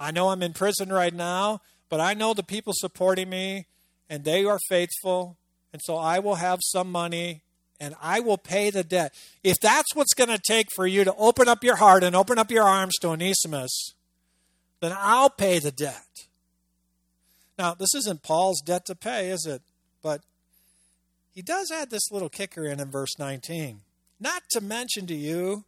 I 0.00 0.10
know 0.10 0.30
I'm 0.30 0.42
in 0.42 0.54
prison 0.54 0.90
right 0.90 1.14
now, 1.14 1.60
but 1.90 2.00
I 2.00 2.14
know 2.14 2.32
the 2.32 2.42
people 2.42 2.72
supporting 2.74 3.28
me, 3.28 3.66
and 4.08 4.24
they 4.24 4.46
are 4.46 4.58
faithful, 4.68 5.36
and 5.72 5.82
so 5.84 5.96
I 5.96 6.18
will 6.18 6.36
have 6.36 6.60
some 6.62 6.90
money 6.90 7.42
and 7.82 7.96
I 8.00 8.20
will 8.20 8.38
pay 8.38 8.70
the 8.70 8.84
debt. 8.84 9.12
If 9.42 9.56
that's 9.60 9.92
what's 9.92 10.14
going 10.14 10.30
to 10.30 10.38
take 10.38 10.68
for 10.76 10.86
you 10.86 11.02
to 11.02 11.12
open 11.16 11.48
up 11.48 11.64
your 11.64 11.74
heart 11.74 12.04
and 12.04 12.14
open 12.14 12.38
up 12.38 12.48
your 12.48 12.62
arms 12.62 12.94
to 13.00 13.08
Onesimus, 13.08 13.94
then 14.78 14.94
I'll 14.96 15.30
pay 15.30 15.58
the 15.58 15.72
debt. 15.72 16.28
Now, 17.58 17.74
this 17.74 17.94
isn't 17.94 18.22
Paul's 18.22 18.60
debt 18.60 18.86
to 18.86 18.94
pay, 18.94 19.30
is 19.30 19.46
it? 19.46 19.62
But 20.02 20.22
he 21.32 21.42
does 21.42 21.70
add 21.70 21.90
this 21.90 22.10
little 22.10 22.28
kicker 22.28 22.64
in 22.64 22.80
in 22.80 22.90
verse 22.90 23.18
19. 23.18 23.80
Not 24.20 24.42
to 24.50 24.60
mention 24.60 25.06
to 25.06 25.14
you 25.14 25.64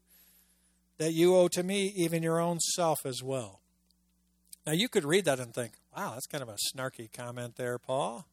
that 0.98 1.12
you 1.12 1.36
owe 1.36 1.48
to 1.48 1.62
me 1.62 1.86
even 1.96 2.22
your 2.22 2.40
own 2.40 2.60
self 2.60 3.04
as 3.04 3.22
well. 3.22 3.60
Now, 4.66 4.72
you 4.72 4.88
could 4.88 5.04
read 5.04 5.26
that 5.26 5.40
and 5.40 5.52
think, 5.52 5.72
wow, 5.96 6.12
that's 6.12 6.26
kind 6.26 6.42
of 6.42 6.48
a 6.48 6.56
snarky 6.72 7.12
comment 7.12 7.56
there, 7.56 7.78
Paul. 7.78 8.26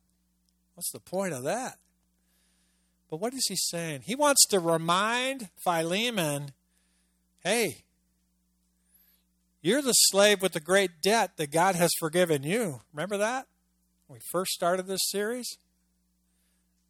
What's 0.75 0.91
the 0.91 0.99
point 0.99 1.33
of 1.33 1.43
that? 1.43 1.77
But 3.09 3.17
what 3.17 3.33
is 3.33 3.45
he 3.49 3.57
saying? 3.57 4.03
He 4.05 4.15
wants 4.15 4.45
to 4.47 4.59
remind 4.59 5.49
Philemon 5.63 6.53
hey, 7.43 7.83
you're 9.61 9.81
the 9.81 9.93
slave 9.93 10.41
with 10.41 10.53
the 10.53 10.59
great 10.59 11.01
debt 11.01 11.37
that 11.37 11.51
God 11.51 11.75
has 11.75 11.91
forgiven 11.99 12.43
you. 12.43 12.81
Remember 12.93 13.17
that? 13.17 13.47
When 14.07 14.17
we 14.17 14.21
first 14.31 14.51
started 14.51 14.87
this 14.87 15.09
series? 15.09 15.47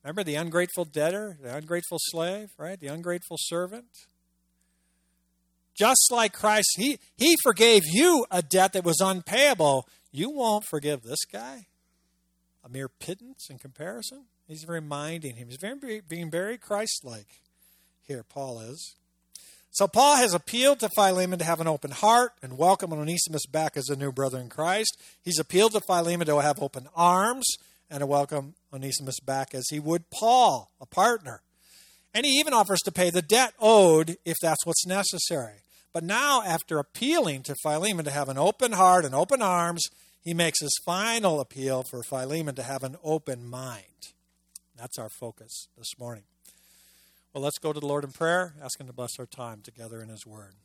Remember 0.04 0.24
the 0.24 0.36
ungrateful 0.36 0.86
debtor, 0.86 1.38
the 1.42 1.56
ungrateful 1.56 1.98
slave, 2.00 2.50
right? 2.58 2.80
The 2.80 2.88
ungrateful 2.88 3.38
servant? 3.40 3.86
Just 5.78 6.12
like 6.12 6.34
Christ, 6.34 6.70
he, 6.78 6.98
he 7.16 7.36
forgave 7.44 7.84
you 7.86 8.26
a 8.32 8.42
debt 8.42 8.74
that 8.74 8.84
was 8.84 9.00
unpayable. 9.00 9.88
You 10.12 10.30
won't 10.30 10.66
forgive 10.66 11.04
this 11.04 11.24
guy? 11.32 11.68
A 12.64 12.70
mere 12.70 12.90
pittance 12.90 13.50
in 13.50 13.58
comparison? 13.58 14.26
He's 14.48 14.68
reminding 14.68 15.36
him. 15.36 15.48
He's 15.48 15.58
very, 15.62 16.02
being 16.02 16.30
very 16.30 16.58
Christ 16.58 17.02
like 17.04 17.42
here, 18.02 18.24
Paul 18.24 18.60
is. 18.60 18.96
So 19.74 19.88
Paul 19.88 20.18
has 20.18 20.34
appealed 20.34 20.82
to 20.82 20.90
Philemon 20.90 21.40
to 21.40 21.46
have 21.46 21.62
an 21.62 21.68
open 21.68 21.92
heart 21.92 22.34
and 22.44 22.58
welcome 22.58 22.92
Onesimus 22.92 23.46
back 23.46 23.78
as 23.78 23.88
a 23.88 23.96
new 23.96 24.12
brother 24.12 24.38
in 24.38 24.50
Christ. 24.50 25.02
He's 25.24 25.40
appealed 25.40 25.72
to 25.72 25.80
Philemon 25.80 26.28
to 26.28 26.42
have 26.42 26.62
open 26.62 26.90
arms 26.94 27.46
and 27.90 28.02
to 28.02 28.06
welcome 28.06 28.56
Onesimus 28.74 29.22
back 29.22 29.56
as 29.56 29.66
he 29.70 29.80
would 29.80 30.10
Paul, 30.10 30.70
a 30.82 30.86
partner. 30.86 31.42
And 32.14 32.26
he 32.26 32.34
even 32.34 32.54
offers 32.54 32.82
to 32.82 32.92
pay 32.92 33.12
the 33.12 33.22
debt 33.22 33.54
owed 33.62 34.18
if 34.26 34.36
that's 34.42 34.66
what's 34.66 34.86
necessary. 34.86 35.62
But 35.94 36.04
now, 36.04 36.42
after 36.42 36.78
appealing 36.78 37.44
to 37.44 37.56
Philemon 37.64 38.04
to 38.04 38.12
have 38.12 38.28
an 38.28 38.38
open 38.38 38.74
heart 38.74 39.06
and 39.06 39.16
open 39.16 39.42
arms, 39.42 39.86
he 40.22 40.34
makes 40.34 40.60
his 40.60 40.78
final 40.86 41.40
appeal 41.40 41.84
for 41.84 42.04
Philemon 42.04 42.56
to 42.56 42.64
have 42.64 42.84
an 42.84 42.98
open 43.06 43.46
mind. 43.50 43.86
That's 44.78 45.00
our 45.00 45.10
focus 45.10 45.68
this 45.78 45.98
morning. 45.98 46.24
Well, 47.34 47.44
let's 47.44 47.60
go 47.60 47.72
to 47.72 47.80
the 47.80 47.88
Lord 47.88 48.04
in 48.04 48.12
prayer, 48.12 48.56
ask 48.62 48.78
Him 48.78 48.88
to 48.88 48.94
bless 48.94 49.18
our 49.18 49.26
time 49.26 49.62
together 49.62 50.02
in 50.02 50.10
His 50.10 50.28
Word. 50.28 50.56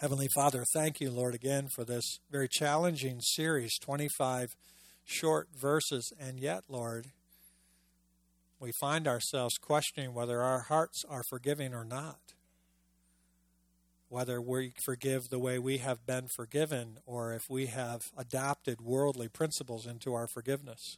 Heavenly 0.00 0.26
Father, 0.34 0.64
thank 0.74 1.00
you, 1.00 1.08
Lord, 1.08 1.36
again 1.36 1.68
for 1.68 1.84
this 1.84 2.18
very 2.32 2.48
challenging 2.48 3.20
series 3.20 3.78
25 3.78 4.56
short 5.04 5.50
verses. 5.56 6.12
And 6.18 6.40
yet, 6.40 6.64
Lord, 6.68 7.06
we 8.58 8.72
find 8.80 9.06
ourselves 9.06 9.56
questioning 9.56 10.14
whether 10.14 10.42
our 10.42 10.62
hearts 10.62 11.04
are 11.08 11.22
forgiving 11.22 11.72
or 11.72 11.84
not. 11.84 12.18
Whether 14.08 14.40
we 14.40 14.72
forgive 14.84 15.28
the 15.28 15.38
way 15.38 15.60
we 15.60 15.78
have 15.78 16.04
been 16.04 16.26
forgiven 16.26 16.98
or 17.06 17.32
if 17.32 17.48
we 17.48 17.66
have 17.66 18.10
adopted 18.16 18.80
worldly 18.80 19.28
principles 19.28 19.86
into 19.86 20.12
our 20.12 20.26
forgiveness. 20.26 20.96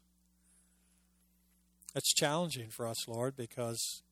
It's 1.95 2.15
challenging 2.15 2.71
for 2.71 2.87
us, 2.87 3.07
Lord, 3.07 3.37
because 3.37 4.03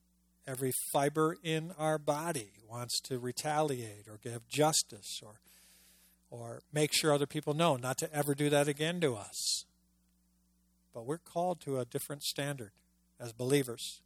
every 0.48 0.72
fiber 0.92 1.36
in 1.42 1.72
our 1.78 1.98
body 1.98 2.52
wants 2.68 3.00
to 3.02 3.18
retaliate 3.18 4.06
or 4.08 4.18
give 4.22 4.48
justice 4.48 5.20
or 5.22 5.40
or 6.30 6.60
make 6.72 6.90
sure 6.92 7.12
other 7.12 7.26
people 7.26 7.54
know 7.54 7.76
not 7.76 7.96
to 7.98 8.12
ever 8.12 8.34
do 8.34 8.50
that 8.50 8.68
again 8.68 9.00
to 9.00 9.14
us. 9.14 9.64
But 10.92 11.06
we're 11.06 11.18
called 11.18 11.60
to 11.62 11.78
a 11.78 11.86
different 11.86 12.22
standard 12.22 12.72
as 13.18 13.32
believers. 13.32 14.02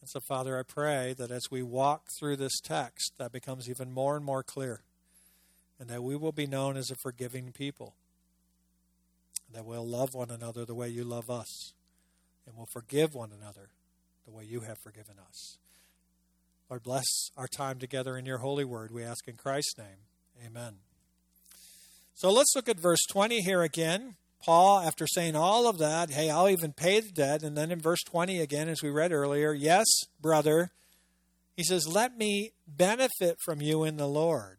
And 0.00 0.08
so, 0.08 0.20
Father, 0.28 0.56
I 0.56 0.62
pray 0.62 1.14
that 1.18 1.32
as 1.32 1.50
we 1.50 1.64
walk 1.64 2.02
through 2.16 2.36
this 2.36 2.60
text, 2.60 3.14
that 3.18 3.32
becomes 3.32 3.68
even 3.68 3.90
more 3.90 4.14
and 4.14 4.24
more 4.24 4.44
clear, 4.44 4.82
and 5.80 5.88
that 5.88 6.04
we 6.04 6.14
will 6.14 6.30
be 6.30 6.46
known 6.46 6.76
as 6.76 6.92
a 6.92 6.94
forgiving 6.94 7.50
people, 7.50 7.96
that 9.52 9.64
we'll 9.64 9.84
love 9.84 10.14
one 10.14 10.30
another 10.30 10.64
the 10.64 10.76
way 10.76 10.88
you 10.88 11.02
love 11.02 11.28
us 11.28 11.72
and 12.48 12.56
we'll 12.56 12.66
forgive 12.66 13.14
one 13.14 13.30
another 13.30 13.68
the 14.24 14.30
way 14.30 14.42
you 14.42 14.60
have 14.60 14.78
forgiven 14.78 15.16
us. 15.28 15.58
Lord, 16.70 16.82
bless 16.82 17.06
our 17.36 17.48
time 17.48 17.78
together 17.78 18.16
in 18.16 18.26
your 18.26 18.38
holy 18.38 18.64
word. 18.64 18.90
We 18.90 19.02
ask 19.02 19.26
in 19.26 19.36
Christ's 19.36 19.78
name. 19.78 20.06
Amen. 20.44 20.74
So 22.14 22.30
let's 22.30 22.54
look 22.54 22.68
at 22.68 22.78
verse 22.78 23.00
20 23.10 23.40
here 23.40 23.62
again. 23.62 24.16
Paul, 24.44 24.80
after 24.80 25.06
saying 25.06 25.34
all 25.34 25.66
of 25.68 25.78
that, 25.78 26.10
hey, 26.10 26.30
I'll 26.30 26.48
even 26.48 26.72
pay 26.72 27.00
the 27.00 27.10
debt. 27.10 27.42
And 27.42 27.56
then 27.56 27.70
in 27.70 27.80
verse 27.80 28.02
20 28.06 28.40
again, 28.40 28.68
as 28.68 28.82
we 28.82 28.90
read 28.90 29.12
earlier, 29.12 29.52
yes, 29.52 29.86
brother, 30.20 30.70
he 31.56 31.64
says, 31.64 31.88
let 31.88 32.16
me 32.16 32.52
benefit 32.66 33.38
from 33.44 33.60
you 33.60 33.84
in 33.84 33.96
the 33.96 34.06
Lord. 34.06 34.58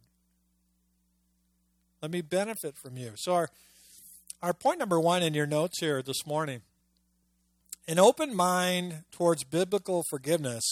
Let 2.01 2.11
me 2.11 2.21
benefit 2.21 2.75
from 2.81 2.97
you. 2.97 3.13
So, 3.15 3.33
our, 3.33 3.49
our 4.41 4.53
point 4.53 4.79
number 4.79 4.99
one 4.99 5.21
in 5.21 5.33
your 5.33 5.45
notes 5.45 5.79
here 5.79 6.01
this 6.01 6.25
morning 6.25 6.61
an 7.87 7.99
open 7.99 8.35
mind 8.35 9.03
towards 9.11 9.43
biblical 9.43 10.03
forgiveness 10.09 10.63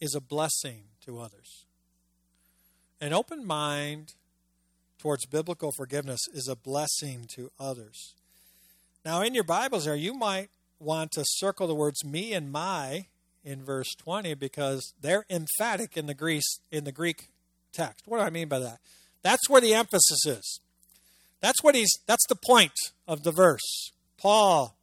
is 0.00 0.14
a 0.14 0.20
blessing 0.20 0.84
to 1.04 1.18
others. 1.18 1.64
An 3.00 3.12
open 3.12 3.44
mind 3.44 4.14
towards 4.98 5.26
biblical 5.26 5.70
forgiveness 5.72 6.20
is 6.32 6.48
a 6.48 6.56
blessing 6.56 7.26
to 7.34 7.50
others. 7.60 8.14
Now, 9.04 9.20
in 9.20 9.34
your 9.34 9.44
Bibles 9.44 9.84
there, 9.84 9.94
you 9.94 10.14
might 10.14 10.48
want 10.78 11.12
to 11.12 11.24
circle 11.26 11.66
the 11.66 11.74
words 11.74 12.04
me 12.04 12.32
and 12.32 12.50
my 12.50 13.06
in 13.44 13.62
verse 13.62 13.94
20 13.96 14.34
because 14.34 14.94
they're 15.00 15.26
emphatic 15.28 15.96
in 15.96 16.06
the 16.06 16.14
Greek 16.14 16.42
in 16.70 16.84
the 16.84 16.92
Greek 16.92 17.28
text. 17.72 18.06
What 18.06 18.18
do 18.18 18.24
I 18.24 18.30
mean 18.30 18.48
by 18.48 18.58
that? 18.60 18.78
That's 19.22 19.48
where 19.48 19.60
the 19.60 19.74
emphasis 19.74 20.24
is. 20.26 20.60
That's 21.40 21.62
what 21.62 21.74
he's 21.74 21.92
that's 22.06 22.26
the 22.28 22.38
point 22.46 22.72
of 23.06 23.22
the 23.22 23.32
verse. 23.32 23.92
Paul 24.16 24.76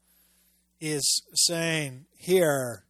is 0.79 1.23
saying 1.33 2.05
here, 2.15 2.83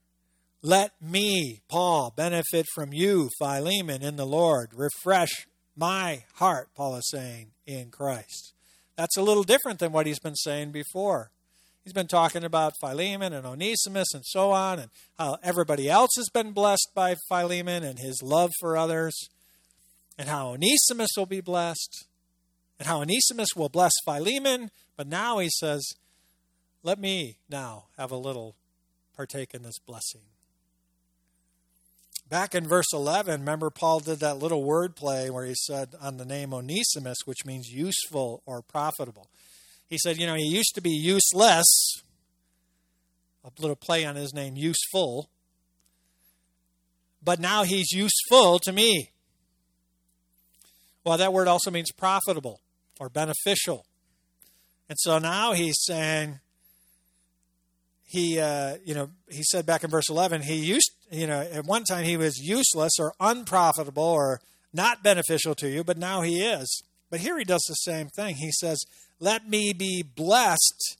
let 0.61 0.91
me, 1.01 1.61
Paul, 1.67 2.13
benefit 2.15 2.65
from 2.75 2.93
you, 2.93 3.29
Philemon, 3.39 4.03
in 4.03 4.15
the 4.15 4.25
Lord. 4.25 4.69
Refresh 4.75 5.47
my 5.75 6.23
heart, 6.35 6.69
Paul 6.75 6.95
is 6.97 7.09
saying, 7.09 7.51
in 7.65 7.89
Christ. 7.89 8.53
That's 8.95 9.17
a 9.17 9.23
little 9.23 9.43
different 9.43 9.79
than 9.79 9.91
what 9.91 10.05
he's 10.05 10.19
been 10.19 10.35
saying 10.35 10.71
before. 10.71 11.31
He's 11.83 11.93
been 11.93 12.07
talking 12.07 12.43
about 12.43 12.73
Philemon 12.79 13.33
and 13.33 13.45
Onesimus 13.45 14.13
and 14.13 14.23
so 14.23 14.51
on, 14.51 14.77
and 14.77 14.91
how 15.17 15.37
everybody 15.41 15.89
else 15.89 16.11
has 16.15 16.29
been 16.31 16.51
blessed 16.51 16.89
by 16.93 17.15
Philemon 17.27 17.83
and 17.83 17.97
his 17.97 18.21
love 18.21 18.51
for 18.59 18.77
others, 18.77 19.17
and 20.19 20.29
how 20.29 20.49
Onesimus 20.49 21.09
will 21.17 21.25
be 21.25 21.41
blessed, 21.41 22.05
and 22.77 22.87
how 22.87 23.01
Onesimus 23.01 23.49
will 23.55 23.69
bless 23.69 23.93
Philemon. 24.05 24.69
But 24.95 25.07
now 25.07 25.39
he 25.39 25.49
says, 25.49 25.81
let 26.83 26.99
me 26.99 27.37
now 27.49 27.85
have 27.97 28.11
a 28.11 28.17
little 28.17 28.55
partake 29.15 29.55
in 29.55 29.63
this 29.63 29.79
blessing. 29.79 30.21
Back 32.31 32.55
in 32.55 32.65
verse 32.65 32.93
11, 32.93 33.41
remember 33.41 33.69
Paul 33.69 33.99
did 33.99 34.21
that 34.21 34.37
little 34.37 34.63
word 34.63 34.95
play 34.95 35.29
where 35.29 35.43
he 35.43 35.53
said 35.53 35.89
on 36.01 36.15
the 36.15 36.23
name 36.23 36.53
Onesimus, 36.53 37.17
which 37.25 37.45
means 37.45 37.67
useful 37.67 38.41
or 38.45 38.61
profitable. 38.61 39.27
He 39.89 39.97
said, 39.97 40.17
you 40.17 40.25
know, 40.25 40.35
he 40.35 40.45
used 40.45 40.73
to 40.75 40.81
be 40.81 40.91
useless, 40.91 41.67
a 43.43 43.51
little 43.59 43.75
play 43.75 44.05
on 44.05 44.15
his 44.15 44.33
name, 44.33 44.55
useful, 44.55 45.29
but 47.21 47.37
now 47.41 47.63
he's 47.63 47.91
useful 47.91 48.59
to 48.59 48.71
me. 48.71 49.09
Well, 51.03 51.17
that 51.17 51.33
word 51.33 51.49
also 51.49 51.69
means 51.69 51.91
profitable 51.91 52.61
or 52.97 53.09
beneficial. 53.09 53.85
And 54.87 54.97
so 54.97 55.19
now 55.19 55.51
he's 55.51 55.75
saying, 55.81 56.39
he, 58.11 58.41
uh, 58.41 58.75
you 58.83 58.93
know, 58.93 59.09
he 59.29 59.41
said 59.41 59.65
back 59.65 59.85
in 59.85 59.89
verse 59.89 60.09
11, 60.09 60.41
he 60.41 60.55
used, 60.55 60.91
you 61.09 61.27
know, 61.27 61.39
at 61.39 61.63
one 61.63 61.85
time 61.85 62.03
he 62.03 62.17
was 62.17 62.37
useless 62.37 62.99
or 62.99 63.13
unprofitable 63.21 64.03
or 64.03 64.41
not 64.73 65.01
beneficial 65.01 65.55
to 65.55 65.69
you, 65.69 65.81
but 65.85 65.97
now 65.97 66.19
he 66.19 66.41
is. 66.41 66.83
But 67.09 67.21
here 67.21 67.37
he 67.37 67.45
does 67.45 67.63
the 67.69 67.73
same 67.75 68.09
thing. 68.09 68.35
He 68.35 68.51
says, 68.51 68.83
let 69.21 69.47
me 69.47 69.71
be 69.71 70.03
blessed 70.03 70.97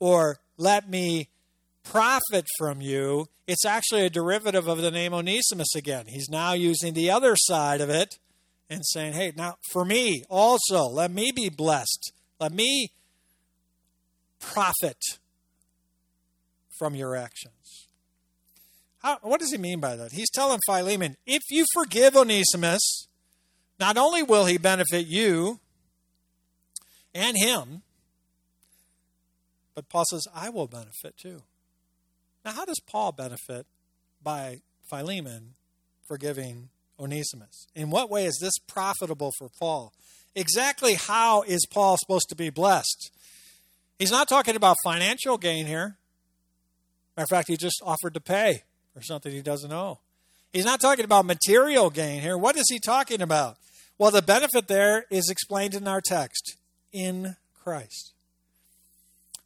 or 0.00 0.38
let 0.56 0.88
me 0.88 1.28
profit 1.84 2.46
from 2.56 2.80
you. 2.80 3.26
It's 3.46 3.66
actually 3.66 4.06
a 4.06 4.10
derivative 4.10 4.68
of 4.68 4.80
the 4.80 4.90
name 4.90 5.12
Onesimus 5.12 5.74
again. 5.76 6.06
He's 6.06 6.30
now 6.30 6.54
using 6.54 6.94
the 6.94 7.10
other 7.10 7.34
side 7.36 7.82
of 7.82 7.90
it 7.90 8.14
and 8.70 8.86
saying, 8.86 9.12
hey, 9.12 9.34
now 9.36 9.56
for 9.70 9.84
me 9.84 10.24
also, 10.30 10.84
let 10.84 11.10
me 11.10 11.30
be 11.30 11.50
blessed. 11.50 12.10
Let 12.40 12.52
me 12.52 12.90
profit 14.40 14.96
from 16.78 16.94
your 16.94 17.16
actions. 17.16 17.86
How, 19.02 19.18
what 19.22 19.40
does 19.40 19.52
he 19.52 19.58
mean 19.58 19.80
by 19.80 19.96
that? 19.96 20.12
He's 20.12 20.30
telling 20.30 20.58
Philemon, 20.66 21.16
if 21.26 21.42
you 21.50 21.64
forgive 21.72 22.16
Onesimus, 22.16 23.06
not 23.78 23.96
only 23.96 24.22
will 24.22 24.46
he 24.46 24.58
benefit 24.58 25.06
you 25.06 25.60
and 27.14 27.36
him, 27.36 27.82
but 29.74 29.88
Paul 29.88 30.04
says, 30.10 30.26
I 30.34 30.48
will 30.48 30.66
benefit 30.66 31.16
too. 31.16 31.42
Now, 32.44 32.52
how 32.52 32.64
does 32.64 32.80
Paul 32.80 33.12
benefit 33.12 33.66
by 34.22 34.62
Philemon 34.90 35.54
forgiving 36.08 36.70
Onesimus? 36.98 37.68
In 37.76 37.90
what 37.90 38.10
way 38.10 38.24
is 38.24 38.38
this 38.40 38.58
profitable 38.66 39.30
for 39.38 39.48
Paul? 39.60 39.92
Exactly 40.34 40.94
how 40.94 41.42
is 41.42 41.64
Paul 41.70 41.96
supposed 41.98 42.28
to 42.30 42.34
be 42.34 42.50
blessed? 42.50 43.12
He's 43.98 44.10
not 44.10 44.28
talking 44.28 44.56
about 44.56 44.76
financial 44.82 45.38
gain 45.38 45.66
here. 45.66 45.97
Matter 47.18 47.24
of 47.24 47.30
fact, 47.30 47.48
he 47.48 47.56
just 47.56 47.82
offered 47.84 48.14
to 48.14 48.20
pay 48.20 48.62
or 48.94 49.02
something 49.02 49.32
he 49.32 49.42
doesn't 49.42 49.72
owe. 49.72 49.98
He's 50.52 50.64
not 50.64 50.80
talking 50.80 51.04
about 51.04 51.26
material 51.26 51.90
gain 51.90 52.22
here. 52.22 52.38
What 52.38 52.56
is 52.56 52.66
he 52.68 52.78
talking 52.78 53.20
about? 53.20 53.56
Well, 53.98 54.12
the 54.12 54.22
benefit 54.22 54.68
there 54.68 55.04
is 55.10 55.28
explained 55.28 55.74
in 55.74 55.88
our 55.88 56.00
text 56.00 56.56
in 56.92 57.34
Christ. 57.60 58.12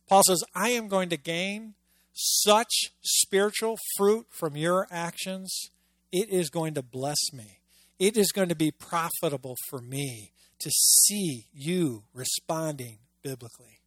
Paul 0.07 0.23
says, 0.23 0.45
I 0.55 0.69
am 0.69 0.87
going 0.87 1.09
to 1.09 1.17
gain 1.17 1.73
such 2.13 2.91
spiritual 3.01 3.79
fruit 3.97 4.27
from 4.29 4.55
your 4.55 4.87
actions, 4.91 5.71
it 6.13 6.29
is 6.29 6.51
going 6.51 6.75
to 6.75 6.83
bless 6.83 7.33
me. 7.33 7.61
It 7.99 8.19
is 8.19 8.33
going 8.33 8.51
to 8.51 8.55
be 8.55 8.71
profitable 8.71 9.57
for 9.71 9.81
me 9.81 10.33
to 10.59 10.71
see 10.71 11.47
you 11.55 12.03
responding 12.13 12.99
biblically. 13.23 13.82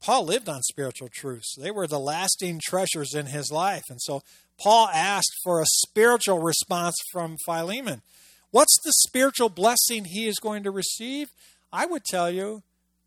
Paul 0.00 0.24
lived 0.24 0.48
on 0.48 0.62
spiritual 0.62 1.08
truths. 1.12 1.54
They 1.58 1.70
were 1.70 1.86
the 1.86 1.98
lasting 1.98 2.60
treasures 2.62 3.14
in 3.14 3.26
his 3.26 3.50
life. 3.50 3.84
And 3.88 4.00
so 4.00 4.22
Paul 4.58 4.88
asked 4.88 5.34
for 5.42 5.60
a 5.60 5.66
spiritual 5.66 6.38
response 6.40 6.94
from 7.12 7.36
Philemon. 7.44 8.02
What's 8.50 8.78
the 8.84 8.92
spiritual 8.92 9.48
blessing 9.48 10.06
he 10.06 10.26
is 10.26 10.38
going 10.38 10.62
to 10.62 10.70
receive? 10.70 11.30
I 11.72 11.86
would 11.86 12.04
tell 12.04 12.30
you 12.30 12.62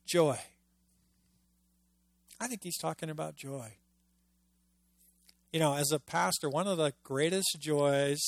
joy. 0.06 0.38
I 2.40 2.48
think 2.48 2.62
he's 2.64 2.78
talking 2.78 3.10
about 3.10 3.36
joy. 3.36 3.74
You 5.52 5.60
know, 5.60 5.76
as 5.76 5.92
a 5.92 6.00
pastor, 6.00 6.50
one 6.50 6.68
of 6.68 6.78
the 6.78 6.94
greatest 7.04 7.58
joys 7.60 8.22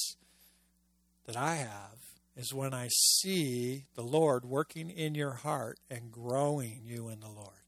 that 1.25 1.37
I 1.37 1.55
have 1.55 1.97
is 2.35 2.53
when 2.53 2.73
I 2.73 2.89
see 2.89 3.85
the 3.95 4.03
Lord 4.03 4.43
working 4.43 4.89
in 4.89 5.15
your 5.15 5.33
heart 5.33 5.79
and 5.89 6.11
growing 6.11 6.81
you 6.83 7.09
in 7.09 7.19
the 7.19 7.29
Lord. 7.29 7.62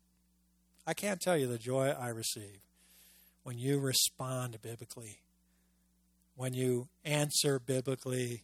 I 0.87 0.93
can't 0.93 1.19
tell 1.19 1.35
you 1.37 1.47
the 1.47 1.57
joy 1.57 1.89
I 1.89 2.09
receive 2.09 2.59
when 3.43 3.57
you 3.57 3.79
respond 3.79 4.61
biblically, 4.61 5.19
when 6.35 6.53
you 6.53 6.87
answer 7.03 7.59
biblically, 7.59 8.43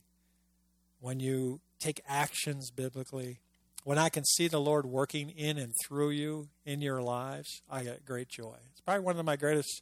when 1.00 1.20
you 1.20 1.60
take 1.80 2.02
actions 2.08 2.72
biblically. 2.72 3.40
When 3.84 3.98
I 3.98 4.10
can 4.10 4.24
see 4.24 4.48
the 4.48 4.62
Lord 4.62 4.86
working 4.86 5.32
in 5.32 5.58
and 5.58 5.74
through 5.88 6.12
you 6.12 6.50
in 6.66 6.82
your 6.82 7.02
lives, 7.02 7.62
I 7.70 7.84
get 7.84 8.06
great 8.06 8.30
joy. 8.30 8.58
It's 8.72 8.82
probably 8.82 9.04
one 9.04 9.18
of 9.18 9.26
my 9.26 9.36
greatest 9.36 9.82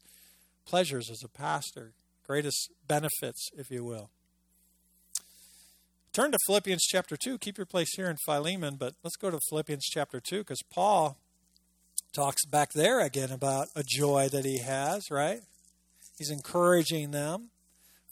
pleasures 0.66 1.10
as 1.10 1.22
a 1.24 1.28
pastor, 1.28 1.92
greatest 2.26 2.72
benefits, 2.88 3.50
if 3.58 3.70
you 3.70 3.84
will. 3.84 4.10
Turn 6.14 6.32
to 6.32 6.38
Philippians 6.48 6.84
chapter 6.84 7.18
2. 7.18 7.38
Keep 7.40 7.58
your 7.58 7.66
place 7.66 7.90
here 7.96 8.10
in 8.10 8.16
Philemon, 8.26 8.78
but 8.78 8.94
let's 9.04 9.18
go 9.18 9.30
to 9.30 9.40
Philippians 9.50 9.86
chapter 9.86 10.22
2 10.22 10.40
because 10.40 10.62
Paul 10.74 11.18
talks 12.14 12.46
back 12.46 12.74
there 12.74 13.00
again 13.00 13.32
about 13.32 13.68
a 13.76 13.84
joy 13.86 14.30
that 14.30 14.46
he 14.46 14.60
has, 14.60 15.10
right? 15.12 15.42
He's 16.18 16.32
encouraging 16.32 17.12
them. 17.12 17.50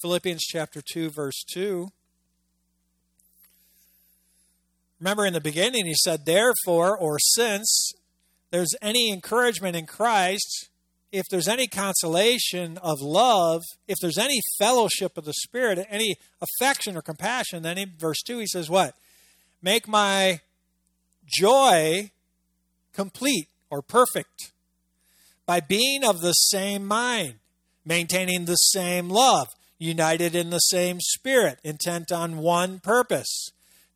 Philippians 0.01 0.43
chapter 0.43 0.81
2, 0.81 1.10
verse 1.10 1.43
2. 1.51 1.89
Remember 4.99 5.25
in 5.25 5.33
the 5.33 5.41
beginning, 5.41 5.86
he 5.86 5.95
said, 5.95 6.25
Therefore, 6.25 6.97
or 6.97 7.17
since 7.19 7.91
there's 8.51 8.73
any 8.81 9.12
encouragement 9.12 9.75
in 9.75 9.86
Christ, 9.86 10.69
if 11.12 11.25
there's 11.29 11.47
any 11.47 11.67
consolation 11.67 12.77
of 12.79 13.01
love, 13.01 13.63
if 13.88 13.97
there's 14.01 14.17
any 14.17 14.39
fellowship 14.57 15.17
of 15.17 15.25
the 15.25 15.33
Spirit, 15.33 15.86
any 15.89 16.15
affection 16.41 16.95
or 16.97 17.01
compassion, 17.01 17.63
then 17.63 17.77
in 17.77 17.93
verse 17.97 18.21
2 18.25 18.39
he 18.39 18.47
says, 18.47 18.69
What? 18.69 18.95
Make 19.62 19.88
my 19.88 20.41
joy 21.25 22.12
complete 22.93 23.47
or 23.69 23.82
perfect 23.82 24.51
by 25.45 25.60
being 25.60 26.03
of 26.03 26.21
the 26.21 26.34
same 26.34 26.86
mind, 26.86 27.36
maintaining 27.86 28.45
the 28.45 28.56
same 28.56 29.10
love, 29.10 29.47
united 29.80 30.36
in 30.36 30.49
the 30.49 30.60
same 30.60 30.99
spirit, 30.99 31.60
intent 31.63 32.12
on 32.12 32.38
one 32.38 32.80
purpose. 32.80 33.49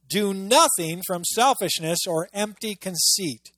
Do 0.07 0.34
nothing 0.34 1.01
from 1.05 1.23
selfishness 1.23 1.99
or 2.07 2.29
empty 2.34 2.75
conceit, 2.75 3.51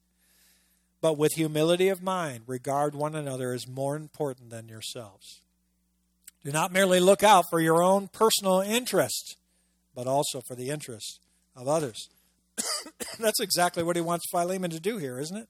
but 1.01 1.17
with 1.17 1.33
humility 1.33 1.89
of 1.89 2.03
mind, 2.03 2.43
regard 2.47 2.95
one 2.95 3.15
another 3.15 3.53
as 3.53 3.67
more 3.67 3.95
important 3.95 4.49
than 4.49 4.67
yourselves. 4.67 5.41
Do 6.43 6.51
not 6.51 6.73
merely 6.73 6.99
look 6.99 7.23
out 7.23 7.45
for 7.49 7.59
your 7.59 7.81
own 7.81 8.07
personal 8.07 8.59
interest, 8.59 9.37
but 9.95 10.07
also 10.07 10.41
for 10.47 10.55
the 10.55 10.69
interest 10.69 11.19
of 11.55 11.67
others. 11.67 12.09
That's 13.19 13.39
exactly 13.39 13.83
what 13.83 13.95
he 13.95 14.01
wants 14.01 14.25
Philemon 14.31 14.71
to 14.71 14.79
do 14.79 14.97
here, 14.97 15.19
isn't 15.19 15.37
it? 15.37 15.47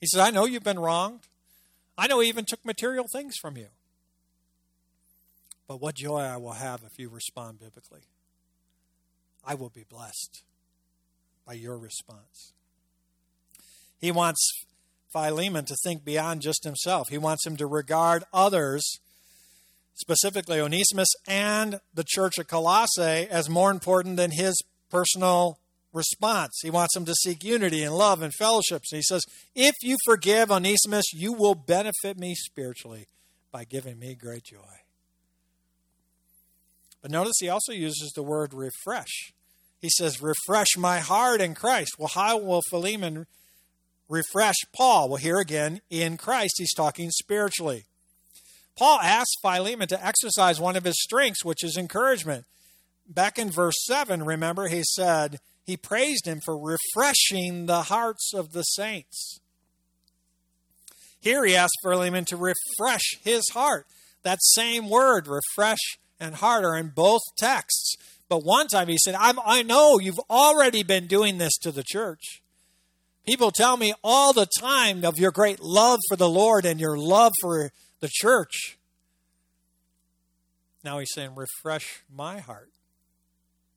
He 0.00 0.06
says, 0.06 0.20
I 0.20 0.30
know 0.30 0.44
you've 0.44 0.64
been 0.64 0.78
wronged. 0.78 1.28
I 1.96 2.06
know 2.06 2.20
he 2.20 2.28
even 2.28 2.44
took 2.44 2.64
material 2.64 3.06
things 3.10 3.36
from 3.40 3.56
you. 3.56 3.68
But 5.66 5.80
what 5.80 5.94
joy 5.94 6.20
I 6.20 6.36
will 6.36 6.52
have 6.52 6.82
if 6.84 6.98
you 6.98 7.08
respond 7.08 7.60
biblically. 7.60 8.02
I 9.44 9.54
will 9.54 9.70
be 9.70 9.84
blessed 9.88 10.42
by 11.46 11.54
your 11.54 11.78
response. 11.78 12.52
He 13.98 14.10
wants 14.10 14.64
Philemon 15.12 15.64
to 15.66 15.76
think 15.84 16.04
beyond 16.04 16.42
just 16.42 16.64
himself. 16.64 17.08
He 17.08 17.18
wants 17.18 17.46
him 17.46 17.56
to 17.56 17.66
regard 17.66 18.24
others, 18.32 18.98
specifically 19.94 20.60
Onesimus 20.60 21.08
and 21.26 21.80
the 21.94 22.04
church 22.06 22.38
at 22.38 22.48
Colossae, 22.48 23.28
as 23.30 23.48
more 23.48 23.70
important 23.70 24.16
than 24.16 24.32
his 24.32 24.60
personal 24.90 25.58
response. 25.94 26.58
He 26.62 26.70
wants 26.70 26.94
them 26.94 27.06
to 27.06 27.14
seek 27.14 27.42
unity 27.42 27.82
and 27.82 27.94
love 27.94 28.20
and 28.20 28.34
fellowship. 28.34 28.82
So 28.84 28.96
he 28.96 29.02
says, 29.02 29.22
If 29.54 29.74
you 29.82 29.96
forgive 30.04 30.50
Onesimus, 30.50 31.06
you 31.14 31.32
will 31.32 31.54
benefit 31.54 32.18
me 32.18 32.34
spiritually 32.34 33.06
by 33.50 33.64
giving 33.64 33.98
me 33.98 34.14
great 34.14 34.44
joy. 34.44 34.58
But 37.00 37.10
notice 37.10 37.34
he 37.38 37.48
also 37.48 37.72
uses 37.72 38.12
the 38.14 38.22
word 38.22 38.52
refresh. 38.52 39.32
He 39.80 39.88
says, 39.90 40.20
Refresh 40.20 40.76
my 40.76 40.98
heart 40.98 41.40
in 41.40 41.54
Christ. 41.54 41.92
Well, 41.98 42.10
how 42.12 42.38
will 42.38 42.62
Philemon 42.70 43.26
refresh 44.08 44.56
Paul? 44.74 45.08
Well, 45.08 45.16
here 45.16 45.38
again, 45.38 45.80
in 45.88 46.16
Christ, 46.16 46.54
he's 46.58 46.74
talking 46.74 47.10
spiritually. 47.10 47.84
Paul 48.76 48.98
asks 49.00 49.34
Philemon 49.40 49.86
to 49.88 50.04
exercise 50.04 50.60
one 50.60 50.76
of 50.76 50.84
his 50.84 51.00
strengths, 51.00 51.44
which 51.44 51.62
is 51.62 51.76
encouragement. 51.76 52.44
Back 53.06 53.38
in 53.38 53.50
verse 53.50 53.76
7, 53.84 54.24
remember, 54.24 54.66
he 54.66 54.82
said, 54.82 55.38
he 55.64 55.76
praised 55.76 56.26
him 56.26 56.40
for 56.44 56.58
refreshing 56.58 57.66
the 57.66 57.82
hearts 57.82 58.32
of 58.34 58.52
the 58.52 58.62
saints. 58.62 59.40
Here 61.20 61.44
he 61.44 61.56
asked 61.56 61.78
Philemon 61.82 62.26
to 62.26 62.36
refresh 62.36 63.18
his 63.22 63.48
heart. 63.54 63.86
That 64.22 64.38
same 64.42 64.90
word, 64.90 65.26
refresh 65.26 65.78
and 66.20 66.34
heart 66.34 66.64
are 66.64 66.76
in 66.76 66.88
both 66.88 67.22
texts. 67.38 67.96
But 68.28 68.44
one 68.44 68.68
time 68.68 68.88
he 68.88 68.98
said, 68.98 69.14
i 69.18 69.62
know 69.62 69.98
you've 69.98 70.20
already 70.28 70.82
been 70.82 71.06
doing 71.06 71.38
this 71.38 71.56
to 71.62 71.72
the 71.72 71.84
church. 71.84 72.42
People 73.26 73.50
tell 73.50 73.78
me 73.78 73.94
all 74.04 74.34
the 74.34 74.48
time 74.60 75.04
of 75.04 75.18
your 75.18 75.30
great 75.30 75.60
love 75.60 76.00
for 76.08 76.16
the 76.16 76.28
Lord 76.28 76.66
and 76.66 76.78
your 76.78 76.98
love 76.98 77.32
for 77.40 77.72
the 78.00 78.10
church. 78.10 78.78
Now 80.82 80.98
he's 80.98 81.12
saying, 81.14 81.34
refresh 81.34 82.02
my 82.14 82.40
heart 82.40 82.70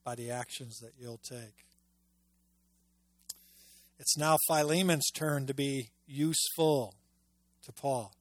by 0.04 0.16
the 0.16 0.32
actions 0.32 0.80
that 0.80 0.92
you'll 1.00 1.22
take. 1.24 1.67
It's 4.00 4.18
now 4.18 4.38
Philemon's 4.48 5.10
turn 5.12 5.48
to 5.48 5.54
be 5.54 5.90
useful 6.06 6.94
to 7.66 7.72
Paul 7.72 8.14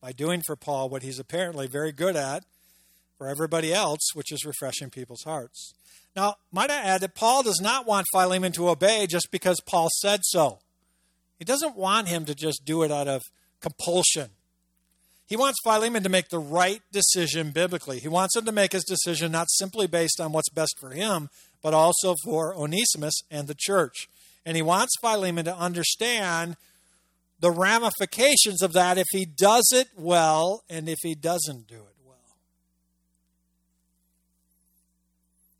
by 0.00 0.12
doing 0.12 0.42
for 0.46 0.56
Paul 0.56 0.88
what 0.88 1.02
he's 1.02 1.18
apparently 1.18 1.66
very 1.66 1.90
good 1.90 2.16
at 2.16 2.44
for 3.16 3.26
everybody 3.26 3.72
else, 3.72 4.10
which 4.14 4.30
is 4.30 4.44
refreshing 4.44 4.90
people's 4.90 5.22
hearts. 5.24 5.72
Now, 6.14 6.36
might 6.52 6.70
I 6.70 6.82
add 6.82 7.00
that 7.00 7.14
Paul 7.14 7.42
does 7.42 7.60
not 7.62 7.86
want 7.86 8.06
Philemon 8.12 8.52
to 8.52 8.68
obey 8.68 9.06
just 9.06 9.30
because 9.30 9.60
Paul 9.60 9.88
said 10.00 10.20
so. 10.22 10.58
He 11.38 11.44
doesn't 11.44 11.76
want 11.76 12.08
him 12.08 12.24
to 12.26 12.34
just 12.34 12.64
do 12.64 12.82
it 12.82 12.90
out 12.90 13.08
of 13.08 13.22
compulsion. 13.60 14.30
He 15.26 15.36
wants 15.36 15.58
Philemon 15.64 16.02
to 16.02 16.08
make 16.08 16.28
the 16.28 16.38
right 16.38 16.82
decision 16.92 17.50
biblically. 17.50 17.98
He 17.98 18.08
wants 18.08 18.36
him 18.36 18.44
to 18.44 18.52
make 18.52 18.72
his 18.72 18.84
decision 18.84 19.32
not 19.32 19.48
simply 19.50 19.86
based 19.86 20.20
on 20.20 20.32
what's 20.32 20.50
best 20.50 20.76
for 20.78 20.90
him, 20.90 21.28
but 21.62 21.74
also 21.74 22.14
for 22.24 22.54
Onesimus 22.54 23.14
and 23.30 23.48
the 23.48 23.56
church. 23.58 24.08
And 24.46 24.56
he 24.56 24.62
wants 24.62 24.94
Philemon 25.02 25.44
to 25.44 25.56
understand 25.56 26.56
the 27.40 27.50
ramifications 27.50 28.62
of 28.62 28.72
that 28.72 28.96
if 28.96 29.06
he 29.10 29.26
does 29.26 29.70
it 29.74 29.88
well 29.96 30.62
and 30.70 30.88
if 30.88 30.98
he 31.02 31.14
doesn't 31.14 31.66
do 31.66 31.74
it. 31.74 31.96
Well. 32.06 32.16